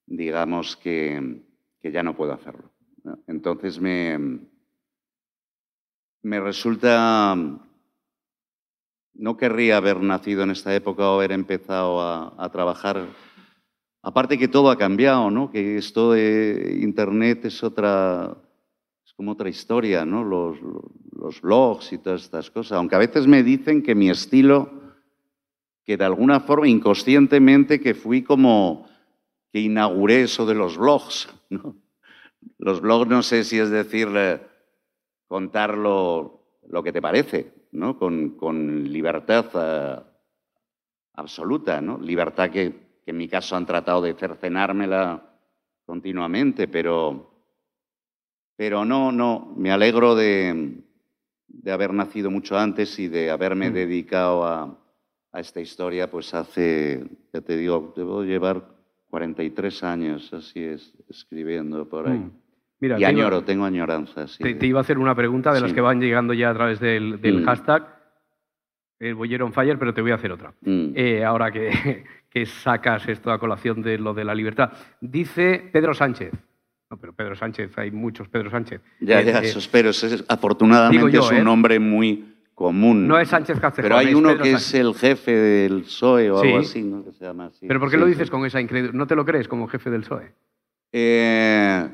[0.07, 1.43] digamos que,
[1.81, 2.71] que ya no puedo hacerlo.
[3.27, 4.41] Entonces me,
[6.23, 7.35] me resulta
[9.15, 13.09] no querría haber nacido en esta época o haber empezado a trabajar.
[14.09, 15.51] Aparte que todo ha cambiado, ¿no?
[15.51, 18.39] Que esto de Internet es otra,
[19.05, 20.25] es como otra historia, ¿no?
[20.25, 22.79] Los, blogs y todas estas cosas.
[22.79, 24.71] Aunque a veces me dicen que mi estilo,
[25.85, 28.89] que de alguna forma inconscientemente que fui como
[29.53, 31.29] que inauguré eso de los blogs.
[32.57, 34.41] Los blogs no sé si es decir eh,
[35.27, 37.99] contar lo, lo que te parece, ¿no?
[37.99, 40.01] con, con libertad eh,
[41.13, 41.99] absoluta, ¿no?
[41.99, 45.23] libertad que, que, en mi caso han tratado de cercenármela
[45.87, 47.33] continuamente, pero,
[48.55, 50.83] pero no, no, me alegro de,
[51.47, 53.73] de haber nacido mucho antes y de haberme mm.
[53.73, 54.79] dedicado a,
[55.33, 58.63] a, esta historia, pues hace, ya te digo, debo llevar
[59.09, 62.19] 43 años, así es, escribiendo por ahí.
[62.19, 62.33] Mm.
[62.81, 64.29] Mira, y añoro, tengo añoranza.
[64.29, 64.43] Sí.
[64.43, 65.63] Te, te, iba a hacer una pregunta de sí.
[65.63, 67.45] las que van llegando ya a través del, del mm.
[67.47, 67.98] hashtag,
[69.01, 70.53] el Bollero on Fire, pero te voy a hacer otra.
[70.63, 70.93] Mm.
[70.95, 74.73] Eh, ahora que, que, sacas esto a colación de lo de la libertad.
[75.01, 76.33] Dice Pedro Sánchez.
[76.91, 78.81] No, pero Pedro Sánchez, hay muchos Pedro Sánchez.
[79.01, 79.91] Ya, eh, ya, eh, espero.
[79.91, 83.07] Es, afortunadamente yo, es un nombre muy común.
[83.07, 83.91] No es Sánchez Castejón.
[83.91, 84.69] Pero hay uno Pedro que Sánchez.
[84.69, 86.47] es el jefe del PSOE o sí.
[86.47, 87.05] algo así, ¿no?
[87.05, 87.67] Que se llama así.
[87.67, 88.31] ¿Pero por qué sí, lo dices sí.
[88.31, 88.95] con esa incredulidad?
[88.95, 90.33] ¿No te lo crees como jefe del PSOE?
[90.93, 91.89] Eh,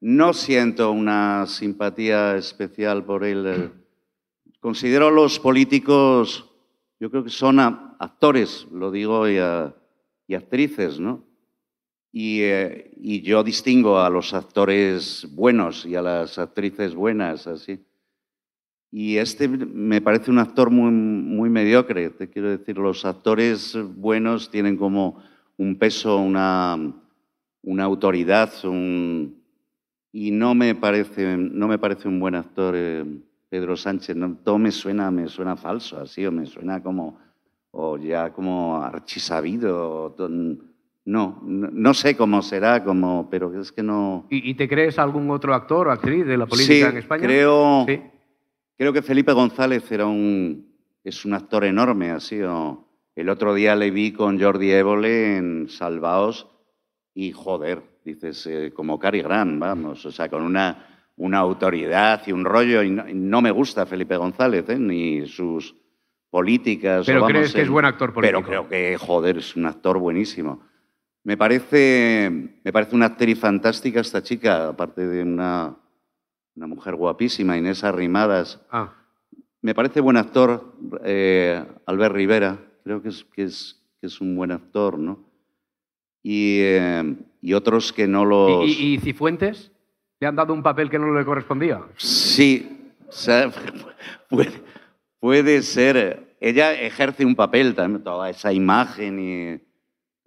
[0.00, 3.72] no siento una simpatía especial por él.
[4.60, 6.46] Considero a los políticos,
[7.00, 9.38] yo creo que son actores, lo digo, y,
[10.34, 11.24] actrices, ¿no?
[12.12, 17.80] Y, eh, y, yo distingo a los actores buenos y a las actrices buenas, así.
[18.90, 22.10] Y este me parece un actor muy, muy mediocre.
[22.10, 25.22] Te quiero decir, los actores buenos tienen como
[25.56, 26.76] un peso, una,
[27.62, 29.42] una autoridad, un,
[30.12, 33.04] y no me parece, no me parece un buen actor eh,
[33.50, 34.16] Pedro Sánchez.
[34.16, 37.18] No, todo me suena, me suena falso, así, o me suena como,
[37.72, 40.14] o ya como archisabido.
[41.04, 44.26] no, no, sé cómo será, como, pero es que no.
[44.30, 47.22] ¿Y, te crees algún otro actor o actriz de la política en España?
[47.24, 48.00] Creo, sí,
[48.78, 52.40] creo que Felipe González era un, es un actor enorme, así.
[52.40, 52.86] O,
[53.16, 56.46] el otro día le vi con Jordi Évole en Salvaos
[57.12, 60.89] y joder, dices, eh, como Cary Grant, vamos, o sea, con una,
[61.20, 64.78] una autoridad y un rollo, y no, me gusta Felipe González, ¿eh?
[64.78, 65.76] ni sus
[66.30, 67.04] políticas.
[67.04, 68.40] Pero crees que es buen actor político.
[68.40, 70.62] Pero creo que, joder, es un actor buenísimo.
[71.22, 72.30] Me parece,
[72.64, 75.76] me parece una actriz fantástica esta chica, aparte de una,
[76.56, 78.64] una mujer guapísima, Inés Arrimadas.
[78.70, 78.94] Ah.
[79.60, 84.36] Me parece buen actor eh, Albert Rivera, creo que es, que, es, que es un
[84.36, 85.28] buen actor, ¿no?
[86.22, 86.62] Y,
[87.42, 88.66] y otros que no los...
[88.66, 89.70] ¿Y, Cifuentes?
[90.20, 91.80] ¿Le han dado un papel que no le correspondía?
[91.96, 92.92] Sí,
[94.28, 94.52] puede,
[95.18, 96.36] puede ser.
[96.40, 99.60] Ella ejerce un papel también, toda esa imagen y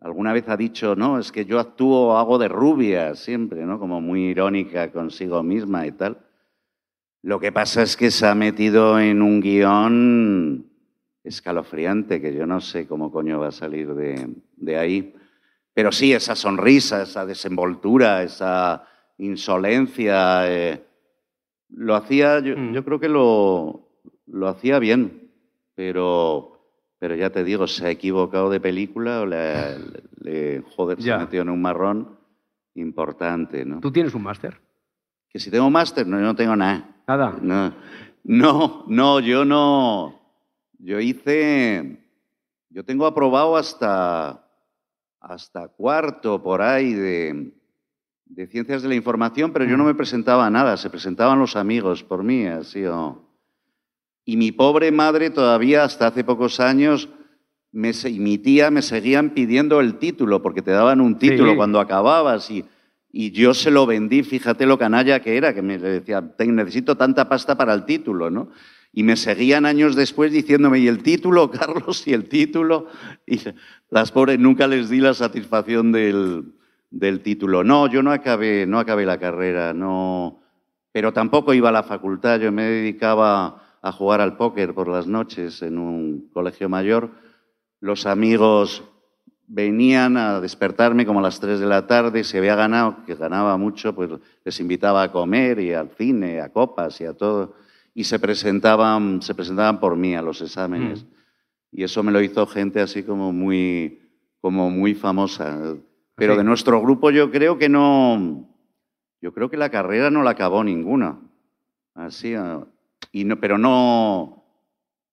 [0.02, 3.78] alguna vez ha dicho, no, es que yo actúo, hago de rubia siempre, ¿no?
[3.78, 6.18] Como muy irónica consigo misma y tal.
[7.22, 10.72] Lo que pasa es que se ha metido en un guion
[11.24, 14.28] escalofriante, que yo no sé cómo coño va a salir de,
[14.58, 15.14] de ahí.
[15.76, 20.84] Pero sí, esa sonrisa, esa desenvoltura, esa insolencia, eh,
[21.70, 22.74] lo hacía, mm.
[22.74, 23.90] yo, creo que lo,
[24.28, 25.32] lo hacía bien,
[25.76, 26.60] pero,
[27.00, 31.44] pero ya te digo, se ha equivocado de película o le, joder, se ha metido
[31.44, 32.18] en un marrón
[32.76, 33.66] importante.
[33.66, 33.80] ¿no?
[33.80, 34.60] ¿Tú tienes un máster?
[35.30, 36.90] Que si tengo máster, no, yo no tengo nada.
[37.08, 37.38] Nada.
[37.42, 37.74] No,
[38.24, 40.22] no, no, yo no.
[40.78, 42.00] Yo hice.
[42.70, 44.44] Yo tengo aprobado hasta
[45.24, 47.54] hasta cuarto por ahí de,
[48.50, 52.04] ciencias de la información, pero yo no me presentaba a nada, se presentaban los amigos
[52.04, 52.84] por mí, así
[54.26, 57.10] Y mi pobre madre todavía hasta hace pocos años
[57.72, 61.80] me, y mi tía me seguían pidiendo el título, porque te daban un título cuando
[61.80, 62.66] acababas y,
[63.12, 67.30] y yo se lo vendí, fíjate lo canalla que era, que me decía, necesito tanta
[67.30, 68.50] pasta para el título, ¿no?
[68.92, 72.08] Y me seguían años después diciéndome, ¿y el título, Carlos?
[72.08, 72.88] ¿Y el título?
[73.26, 73.40] Y
[73.90, 76.54] las pobres nunca les di la satisfacción del,
[76.94, 77.64] del título.
[77.64, 80.40] No, yo no acabé, no acabé la carrera, no,
[80.92, 82.40] pero tampoco iba a la facultad.
[82.40, 87.12] Yo me dedicaba a jugar al póker por las noches en un colegio mayor.
[87.82, 88.84] Los amigos
[89.46, 93.58] venían a despertarme como a las 3 de la tarde, se había ganado, que ganaba
[93.58, 94.10] mucho, pues
[94.46, 97.56] les invitaba a comer y al cine, a copas y a todo
[97.94, 101.04] y se presentaban, se presentaban por mí a los exámenes.
[101.04, 101.08] Mm.
[101.72, 104.02] Y eso me lo hizo gente así como muy,
[104.42, 105.76] como muy famosa.
[106.16, 108.48] Pero de nuestro grupo yo creo que no,
[109.22, 111.20] yo creo que la carrera no la acabó ninguna.
[111.96, 112.66] Así, ah,
[113.12, 114.44] y no, pero no,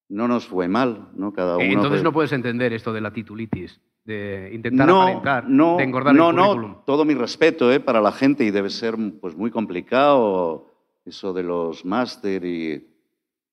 [0.08, 1.32] no nos fue mal, ¿no?
[1.32, 1.64] Cada uno.
[1.64, 6.30] Entonces no puedes entender esto de la titulitis, de intentar aparentar, no, de engordar no,
[6.30, 6.70] el currículum.
[6.72, 7.80] No, todo mi respeto ¿eh?
[7.80, 10.66] para la gente y debe ser pues muy complicado
[11.04, 12.88] eso de los máster y,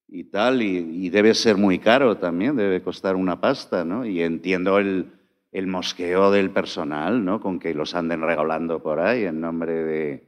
[0.08, 4.06] y, tal, y, debe ser muy caro también, debe costar una pasta, ¿no?
[4.06, 5.12] Y entiendo el,
[5.52, 7.40] el mosqueo del personal, ¿no?
[7.40, 10.28] Con que los anden regalando por ahí en nombre de...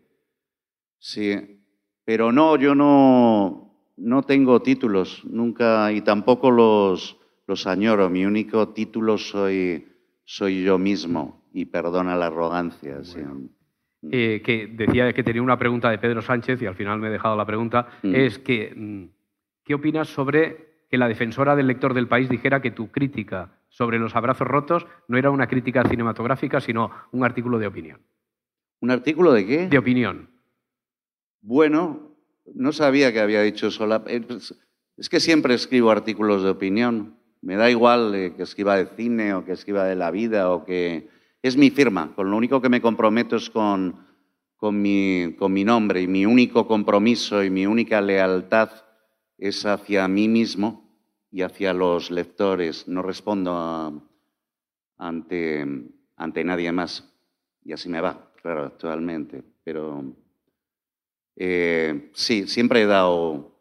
[0.98, 1.62] Sí,
[2.06, 8.10] pero no, yo no, no tengo títulos, nunca, y tampoco los, los añoro.
[8.10, 9.88] Mi único título soy,
[10.24, 13.04] soy yo mismo, y perdona la arrogancia.
[13.04, 13.20] ¿sí?
[13.20, 13.50] Mm.
[14.12, 17.12] Eh, que decía que tenía una pregunta de Pedro Sánchez y al final me he
[17.12, 18.16] dejado la pregunta, mm.
[18.16, 19.04] es que, mm,
[19.66, 23.98] ¿qué opinas sobre que la defensora del lector del país dijera que tu crítica sobre
[23.98, 28.02] los abrazos rotos no era una crítica cinematográfica, sino un artículo de opinión?
[28.82, 29.68] ¿Un artículo de qué?
[29.70, 30.30] De opinión.
[31.40, 32.14] Bueno,
[32.54, 34.04] no sabía que había dicho sola.
[34.08, 34.54] Eh, pues,
[34.98, 37.16] es que siempre escribo artículos de opinión.
[37.42, 40.66] Me da igual eh, que escriba de cine o que escriba de la vida o
[40.66, 41.08] que
[41.42, 43.96] es mi firma, con lo único que me comprometo es con,
[44.58, 48.72] con, mi, con mi nombre y mi único compromiso y mi única lealtad
[49.38, 50.89] es hacia mí mismo
[51.32, 52.88] y hacia los lectores.
[52.88, 54.08] No respondo
[54.98, 55.66] ante,
[56.16, 57.12] ante nadie más.
[57.64, 59.44] Y así me va, claro, actualmente.
[59.64, 60.04] Pero
[61.36, 63.56] eh, sí, siempre he dado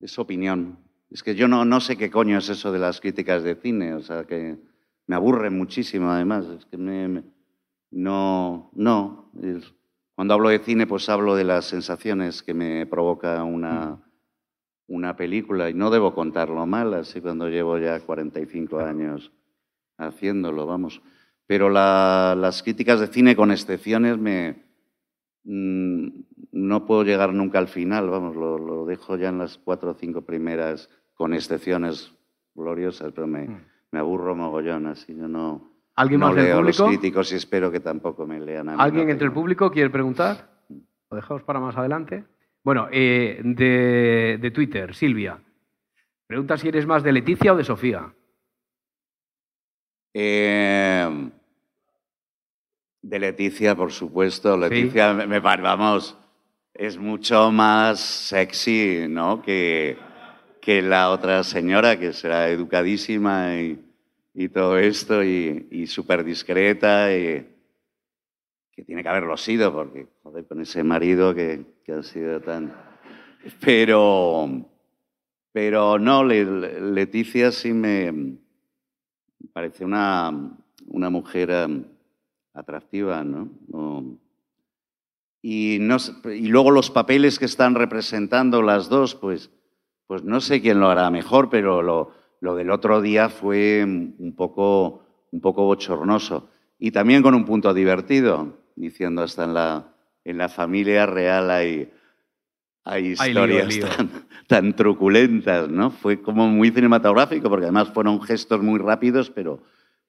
[0.00, 0.78] esa opinión.
[1.10, 3.94] Es que yo no, no sé qué coño es eso de las críticas de cine,
[3.94, 4.58] o sea que
[5.06, 6.46] me aburre muchísimo, además.
[6.46, 6.76] Es que
[7.90, 9.30] No, no.
[10.14, 14.02] Cuando hablo de cine, pues hablo de las sensaciones que me provoca una,
[14.88, 19.32] una película y no debo contarlo mal, así cuando llevo ya 45 años
[19.98, 21.02] haciéndolo, vamos.
[21.46, 24.64] Pero las críticas de cine, con excepciones, me,
[25.44, 26.08] mm,
[26.52, 30.22] no puedo llegar nunca al final, vamos, lo, dejo ya en las cuatro o cinco
[30.22, 32.12] primeras, con excepciones
[32.54, 33.64] gloriosas, pero me, mm.
[33.92, 36.82] me aburro mogollón, así yo no, ¿Alguien no más del leo público?
[36.82, 38.78] los críticos y espero que tampoco me lean a mí.
[38.80, 40.50] ¿Alguien no entre el público quiere preguntar?
[41.10, 42.24] Lo dejamos para más adelante.
[42.66, 45.38] Bueno, eh, de, de Twitter, Silvia.
[46.26, 48.12] Pregunta si eres más de Leticia o de Sofía.
[50.12, 51.30] Eh,
[53.02, 54.56] de Leticia, por supuesto.
[54.56, 56.18] Leticia, me, vamos,
[56.74, 59.42] es mucho más sexy, ¿no?
[59.42, 59.96] Que,
[60.60, 63.78] que la otra señora, que será educadísima y,
[64.34, 67.46] y todo esto, y, y súper discreta, y
[68.76, 72.74] que tiene que haberlo sido, porque, joder, con ese marido que, ha sido tan...
[73.60, 74.48] Pero,
[75.50, 78.36] pero no, Le- Leticia sí me
[79.54, 80.30] parece una,
[80.88, 81.84] una mujer em,
[82.52, 83.48] atractiva, ¿no?
[85.40, 89.50] Y, no y luego los papeles que están representando las dos, pues,
[90.06, 94.34] pues no sé quién lo hará mejor, pero lo, lo del otro día fue un
[94.36, 96.50] poco, un poco bochornoso.
[96.78, 99.88] Y también con un punto divertido, diciendo hasta en la,
[100.24, 101.90] en la familia real hay,
[102.84, 103.86] hay lío, historias lío.
[103.88, 104.10] Tan,
[104.46, 105.90] tan truculentas, ¿no?
[105.90, 109.60] Fue como muy cinematográfico, porque además fueron gestos muy rápidos, pero,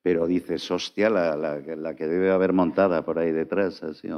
[0.03, 3.81] pero dices, hostia, la, la- la que debe haber montada por ahí detrás.
[3.83, 4.09] Así,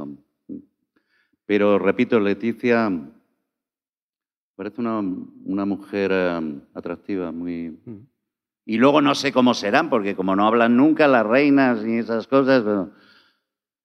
[1.46, 2.90] pero repito, Leticia
[4.56, 4.98] parece una,
[5.44, 7.78] una mujer eh, atractiva, muy...
[8.66, 12.28] Y luego no sé cómo serán, porque como no hablan nunca las reinas y esas
[12.28, 12.90] cosas, pero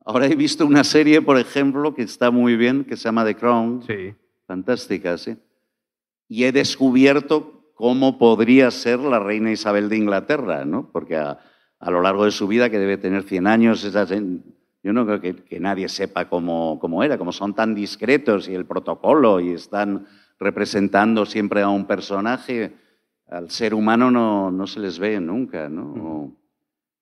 [0.05, 3.35] ahora he visto una serie, por ejemplo, que está muy bien, que se llama The
[3.35, 4.13] Crown, Sí.
[4.47, 5.35] fantástica, ¿sí?
[6.27, 10.89] Y he descubierto cómo podría ser la reina Isabel de Inglaterra, ¿no?
[10.91, 11.39] Porque a,
[11.79, 13.83] a lo largo de su vida, que debe tener 100 años,
[14.83, 18.53] yo no creo que, que nadie sepa cómo, cómo era, como son tan discretos y
[18.55, 20.05] el protocolo y están
[20.39, 22.75] representando siempre a un personaje,
[23.27, 25.83] al ser humano no, no se les ve nunca, ¿no?
[25.93, 26.31] O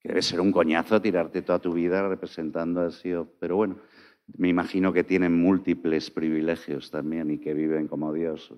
[0.03, 3.77] que debe ser un coñazo tirarte toda tu vida representando así, pero bueno,
[4.37, 8.53] me imagino que tienen múltiples privilegios también y que viven como Dios.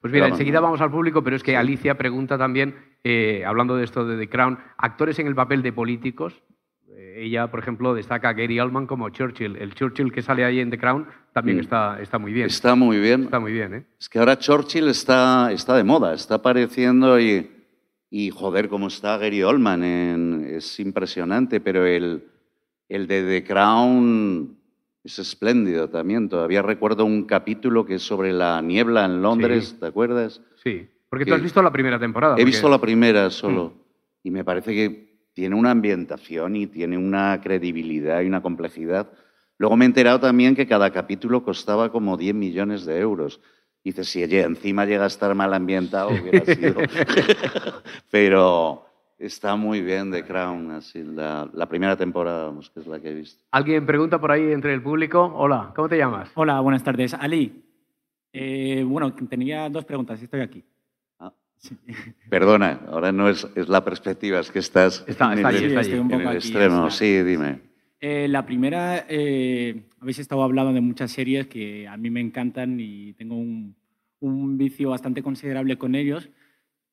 [0.00, 2.74] Pues Pero enseguida vamos, vamos al público, pero es que Alicia pregunta también,
[3.04, 6.42] eh, hablando de esto de The Crown, actores en el papel de políticos.
[6.88, 9.56] Eh, ella, por ejemplo, destaca a Gary Oldman como Churchill.
[9.56, 11.60] El Churchill que sale ahí en The Crown también Mm.
[11.60, 12.46] está, está muy bien.
[12.46, 13.24] Está muy bien.
[13.24, 13.84] Está muy bien, ¿eh?
[14.00, 17.48] Es que ahora Churchill está, está de moda, está apareciendo y,
[18.10, 22.24] y joder, cómo está Gary Oldman, en- es impresionante, pero el,
[22.88, 24.56] el de The Crown
[25.02, 26.28] es espléndido también.
[26.28, 29.76] Todavía recuerdo un capítulo que es sobre la niebla en Londres, Sí.
[29.80, 30.40] ¿te acuerdas?
[30.62, 30.88] Sí.
[31.08, 32.34] Porque Que- tú has visto la primera temporada.
[32.34, 33.80] He porque- visto la primera solo Mm.
[34.28, 39.10] y me parece que tiene una ambientación y tiene una credibilidad y una complejidad.
[39.58, 43.40] Luego me he enterado también que cada capítulo costaba como 10 millones de euros.
[43.82, 46.76] Dices, si ella encima llega a estar mal ambientado, hubiera sido.
[48.10, 48.84] Pero
[49.20, 53.10] está muy bien The Crown, así, la, la primera temporada, vamos, que es la que
[53.10, 53.44] he visto.
[53.50, 55.22] Alguien pregunta por ahí entre el público.
[55.36, 56.30] Hola, ¿cómo te llamas?
[56.34, 57.14] Hola, buenas tardes.
[57.14, 57.62] Ali,
[58.32, 60.64] eh, bueno, tenía dos preguntas, estoy aquí.
[61.18, 61.32] Ah.
[62.30, 65.64] Perdona, ahora no es, es la perspectiva, es que estás Está- en está el, allí,
[65.66, 66.12] está estoy allí.
[66.14, 66.86] en el aquí, extremo.
[66.88, 66.98] está.
[66.98, 67.60] Sí, dime.
[68.00, 72.78] Eh, la primera, eh, habéis estado hablando de muchas series que a mí me encantan
[72.80, 73.76] y tengo un,
[74.20, 76.30] un vicio bastante considerable con ellos.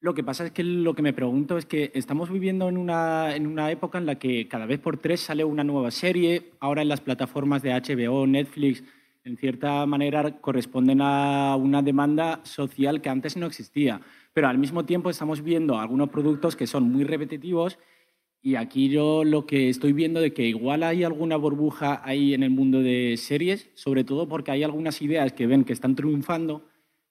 [0.08, 3.36] Lo que pasa es que lo que me pregunto es que estamos viviendo en una,
[3.36, 6.53] en una época en la que cada vez por tres sale una nueva serie.
[6.62, 8.86] Ahora en las plataformas de HBO, Netflix,
[9.26, 13.99] en cierta manera corresponden a una demanda social que antes no existía.
[14.32, 17.78] Pero al mismo tiempo estamos viendo algunos productos que son muy repetitivos
[18.41, 22.43] y aquí yo lo que estoy viendo de que igual hay alguna burbuja ahí en
[22.43, 26.64] el mundo de series, sobre todo porque hay algunas ideas que ven que están triunfando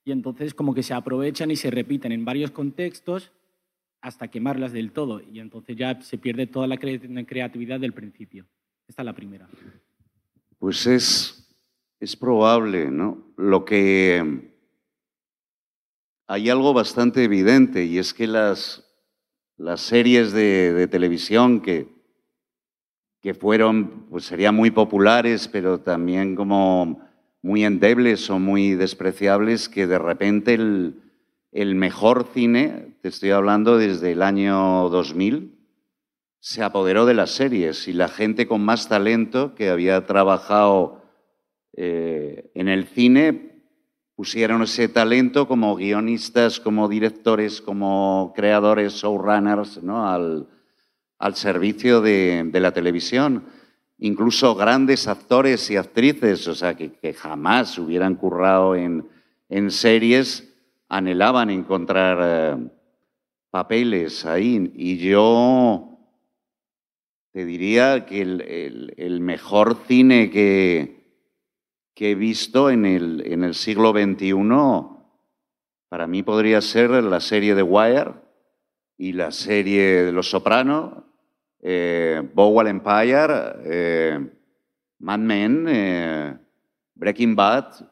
[0.07, 3.33] y entonces como que se aprovechan y se repiten en varios contextos
[4.01, 8.47] hasta quemarlas del todo y entonces ya se pierde toda la cre- creatividad del principio.
[8.87, 9.49] Esta es la primera.
[10.61, 11.53] Pues es,
[11.99, 13.33] es probable, ¿no?
[13.37, 14.53] Lo que
[16.29, 18.89] hay algo bastante evidente y es que las,
[19.57, 21.89] las series de, de televisión que,
[23.21, 27.01] que fueron, pues serían muy populares, pero también como
[27.47, 31.01] muy endebles o muy despreciables, que de repente el,
[31.53, 35.57] el mejor cine, te estoy hablando desde el año 2000,
[36.41, 41.05] se apoderó de las series y la gente con más talento que había trabajado
[41.77, 43.63] eh, en el cine
[44.17, 50.09] pusieron ese talento como guionistas, como directores, como creadores, showrunners, ¿no?
[50.11, 50.49] al,
[51.21, 53.45] al servicio de, de, la televisión.
[53.99, 59.09] Incluso grandes actores y actrices, o sea, que, jamás hubieran currado en,
[59.71, 60.55] series,
[60.89, 62.69] anhelaban encontrar eh,
[63.51, 64.71] papeles ahí.
[64.75, 65.99] Y yo
[67.33, 70.97] te diría que el, mejor cine que,
[71.95, 74.35] he visto en el, en el siglo XXI,
[75.89, 78.13] para mí podría ser la serie de Wire
[78.99, 81.06] y la serie de Los Sopranos,
[81.69, 84.31] eh, Bowal Empire, eh,
[85.01, 86.39] Mad Men, eh,
[86.95, 87.91] Breaking Bad.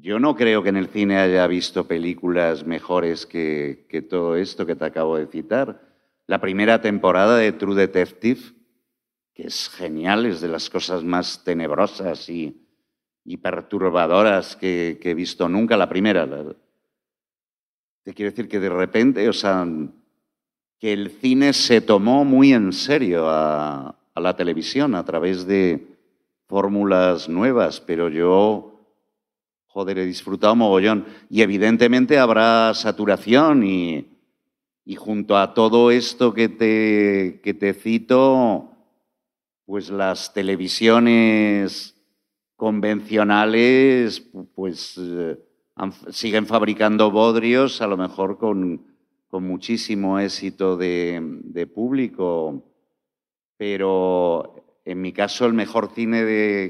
[0.00, 4.74] Yo no creo que en el cine haya visto películas mejores que, todo esto que
[4.74, 5.80] te acabo de citar.
[6.26, 8.40] La primera temporada de True Detective
[9.32, 12.58] que es genial, es de las cosas más tenebrosas y,
[13.40, 15.76] perturbadoras que, he visto nunca.
[15.76, 16.28] La primera,
[18.02, 19.64] te quiero decir que de repente, o sea,
[20.82, 25.86] que el cine se tomó muy en serio a, la televisión a través de
[26.48, 28.80] fórmulas nuevas, pero yo,
[29.66, 31.06] joder, he disfrutado mogollón.
[31.30, 34.08] Y evidentemente habrá saturación y,
[34.84, 38.72] y junto a todo esto que te, que te cito,
[39.64, 41.94] pues las televisiones
[42.56, 45.38] convencionales pues eh,
[46.10, 48.91] siguen fabricando bodrios, a lo mejor con,
[49.32, 52.70] con muchísimo éxito de, público,
[53.56, 56.20] pero en mi caso el mejor cine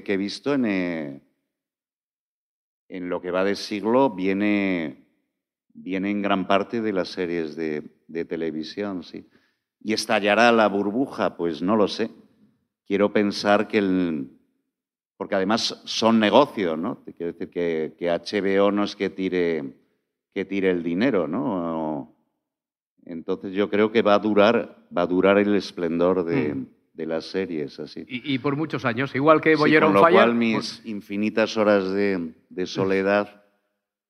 [0.04, 1.20] que he visto en, eh,
[2.88, 5.08] en lo que va de siglo viene,
[5.74, 7.82] viene en gran parte de las series de,
[8.28, 9.28] televisión, sí.
[9.80, 11.36] ¿Y estallará la burbuja?
[11.36, 12.12] Pues no lo sé
[12.86, 14.38] quiero pensar que el...
[15.16, 17.02] Porque además son negocios, ¿no?
[17.16, 19.74] Quiero decir que, que HBO no es que tire,
[20.32, 21.91] que tire el dinero, ¿no?
[23.05, 26.66] Entonces yo creo que va a durar, va a durar el esplendor de, mm.
[26.94, 28.05] de las series, así.
[28.07, 30.14] Y, y, por muchos años, igual que Boyer sí, on con lo Fire.
[30.14, 30.82] cual mis pues...
[30.86, 33.42] infinitas horas de, de soledad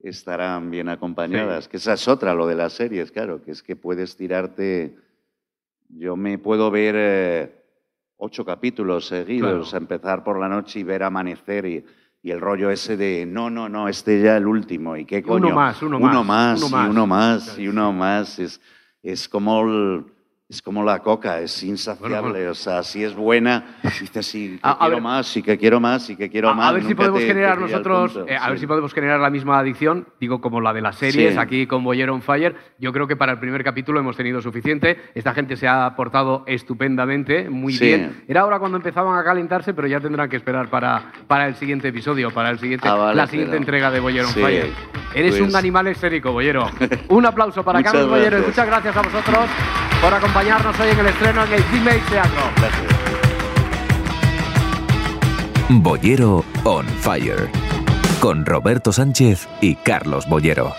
[0.01, 1.65] estarán bien acompañadas.
[1.65, 1.71] Sí.
[1.71, 4.97] Que esa es otra, lo de las series, claro, que es que puedes tirarte...
[5.89, 6.95] Yo me puedo ver...
[6.99, 7.63] Eh,
[8.25, 9.83] ocho capítulos seguidos, claro.
[9.83, 11.85] empezar por la noche y ver amanecer y,
[12.23, 15.47] y, el rollo ese de no, no, no, este ya el último y qué coño.
[15.47, 18.39] Uno más, uno, uno más, más, uno más, y uno más, y uno más.
[18.39, 18.61] Es,
[19.03, 20.05] es como el,
[20.53, 22.21] es como la coca, es insaciable.
[22.21, 22.51] Bueno, bueno.
[22.51, 25.81] O sea, si es buena, dices sí, que a, quiero a más, y que quiero
[25.81, 26.69] más, y que quiero a, más.
[26.69, 28.51] A ver si podemos te, generar te nosotros, eh, a sí.
[28.51, 31.39] ver si podemos generar la misma adicción, digo, como la de las series, Sí.
[31.39, 32.55] aquí con Boyer on Fire.
[32.79, 35.01] Yo creo que para el primer capítulo hemos tenido suficiente.
[35.15, 37.87] Esta gente se ha portado estupendamente, muy Sí.
[37.87, 38.23] bien.
[38.29, 41.89] Era ahora cuando empezaban a calentarse, pero ya tendrán que esperar para, para el siguiente
[41.89, 44.67] episodio, para el siguiente, Ah, vale, la siguiente pero- entrega de Boyer on Sí, Fire.
[45.15, 46.67] Eres pues- un animal esférico, Boyero.
[47.09, 49.47] Un aplauso para Carlos Boyero y muchas gracias a vosotros
[50.03, 52.43] por acompañarnos hoy en el estreno en el Gmail Teatro.
[52.57, 52.83] Gracias.
[55.69, 57.49] Boyero on Fire.
[58.21, 60.75] Con Roberto Sánchez y Carlos Boyero.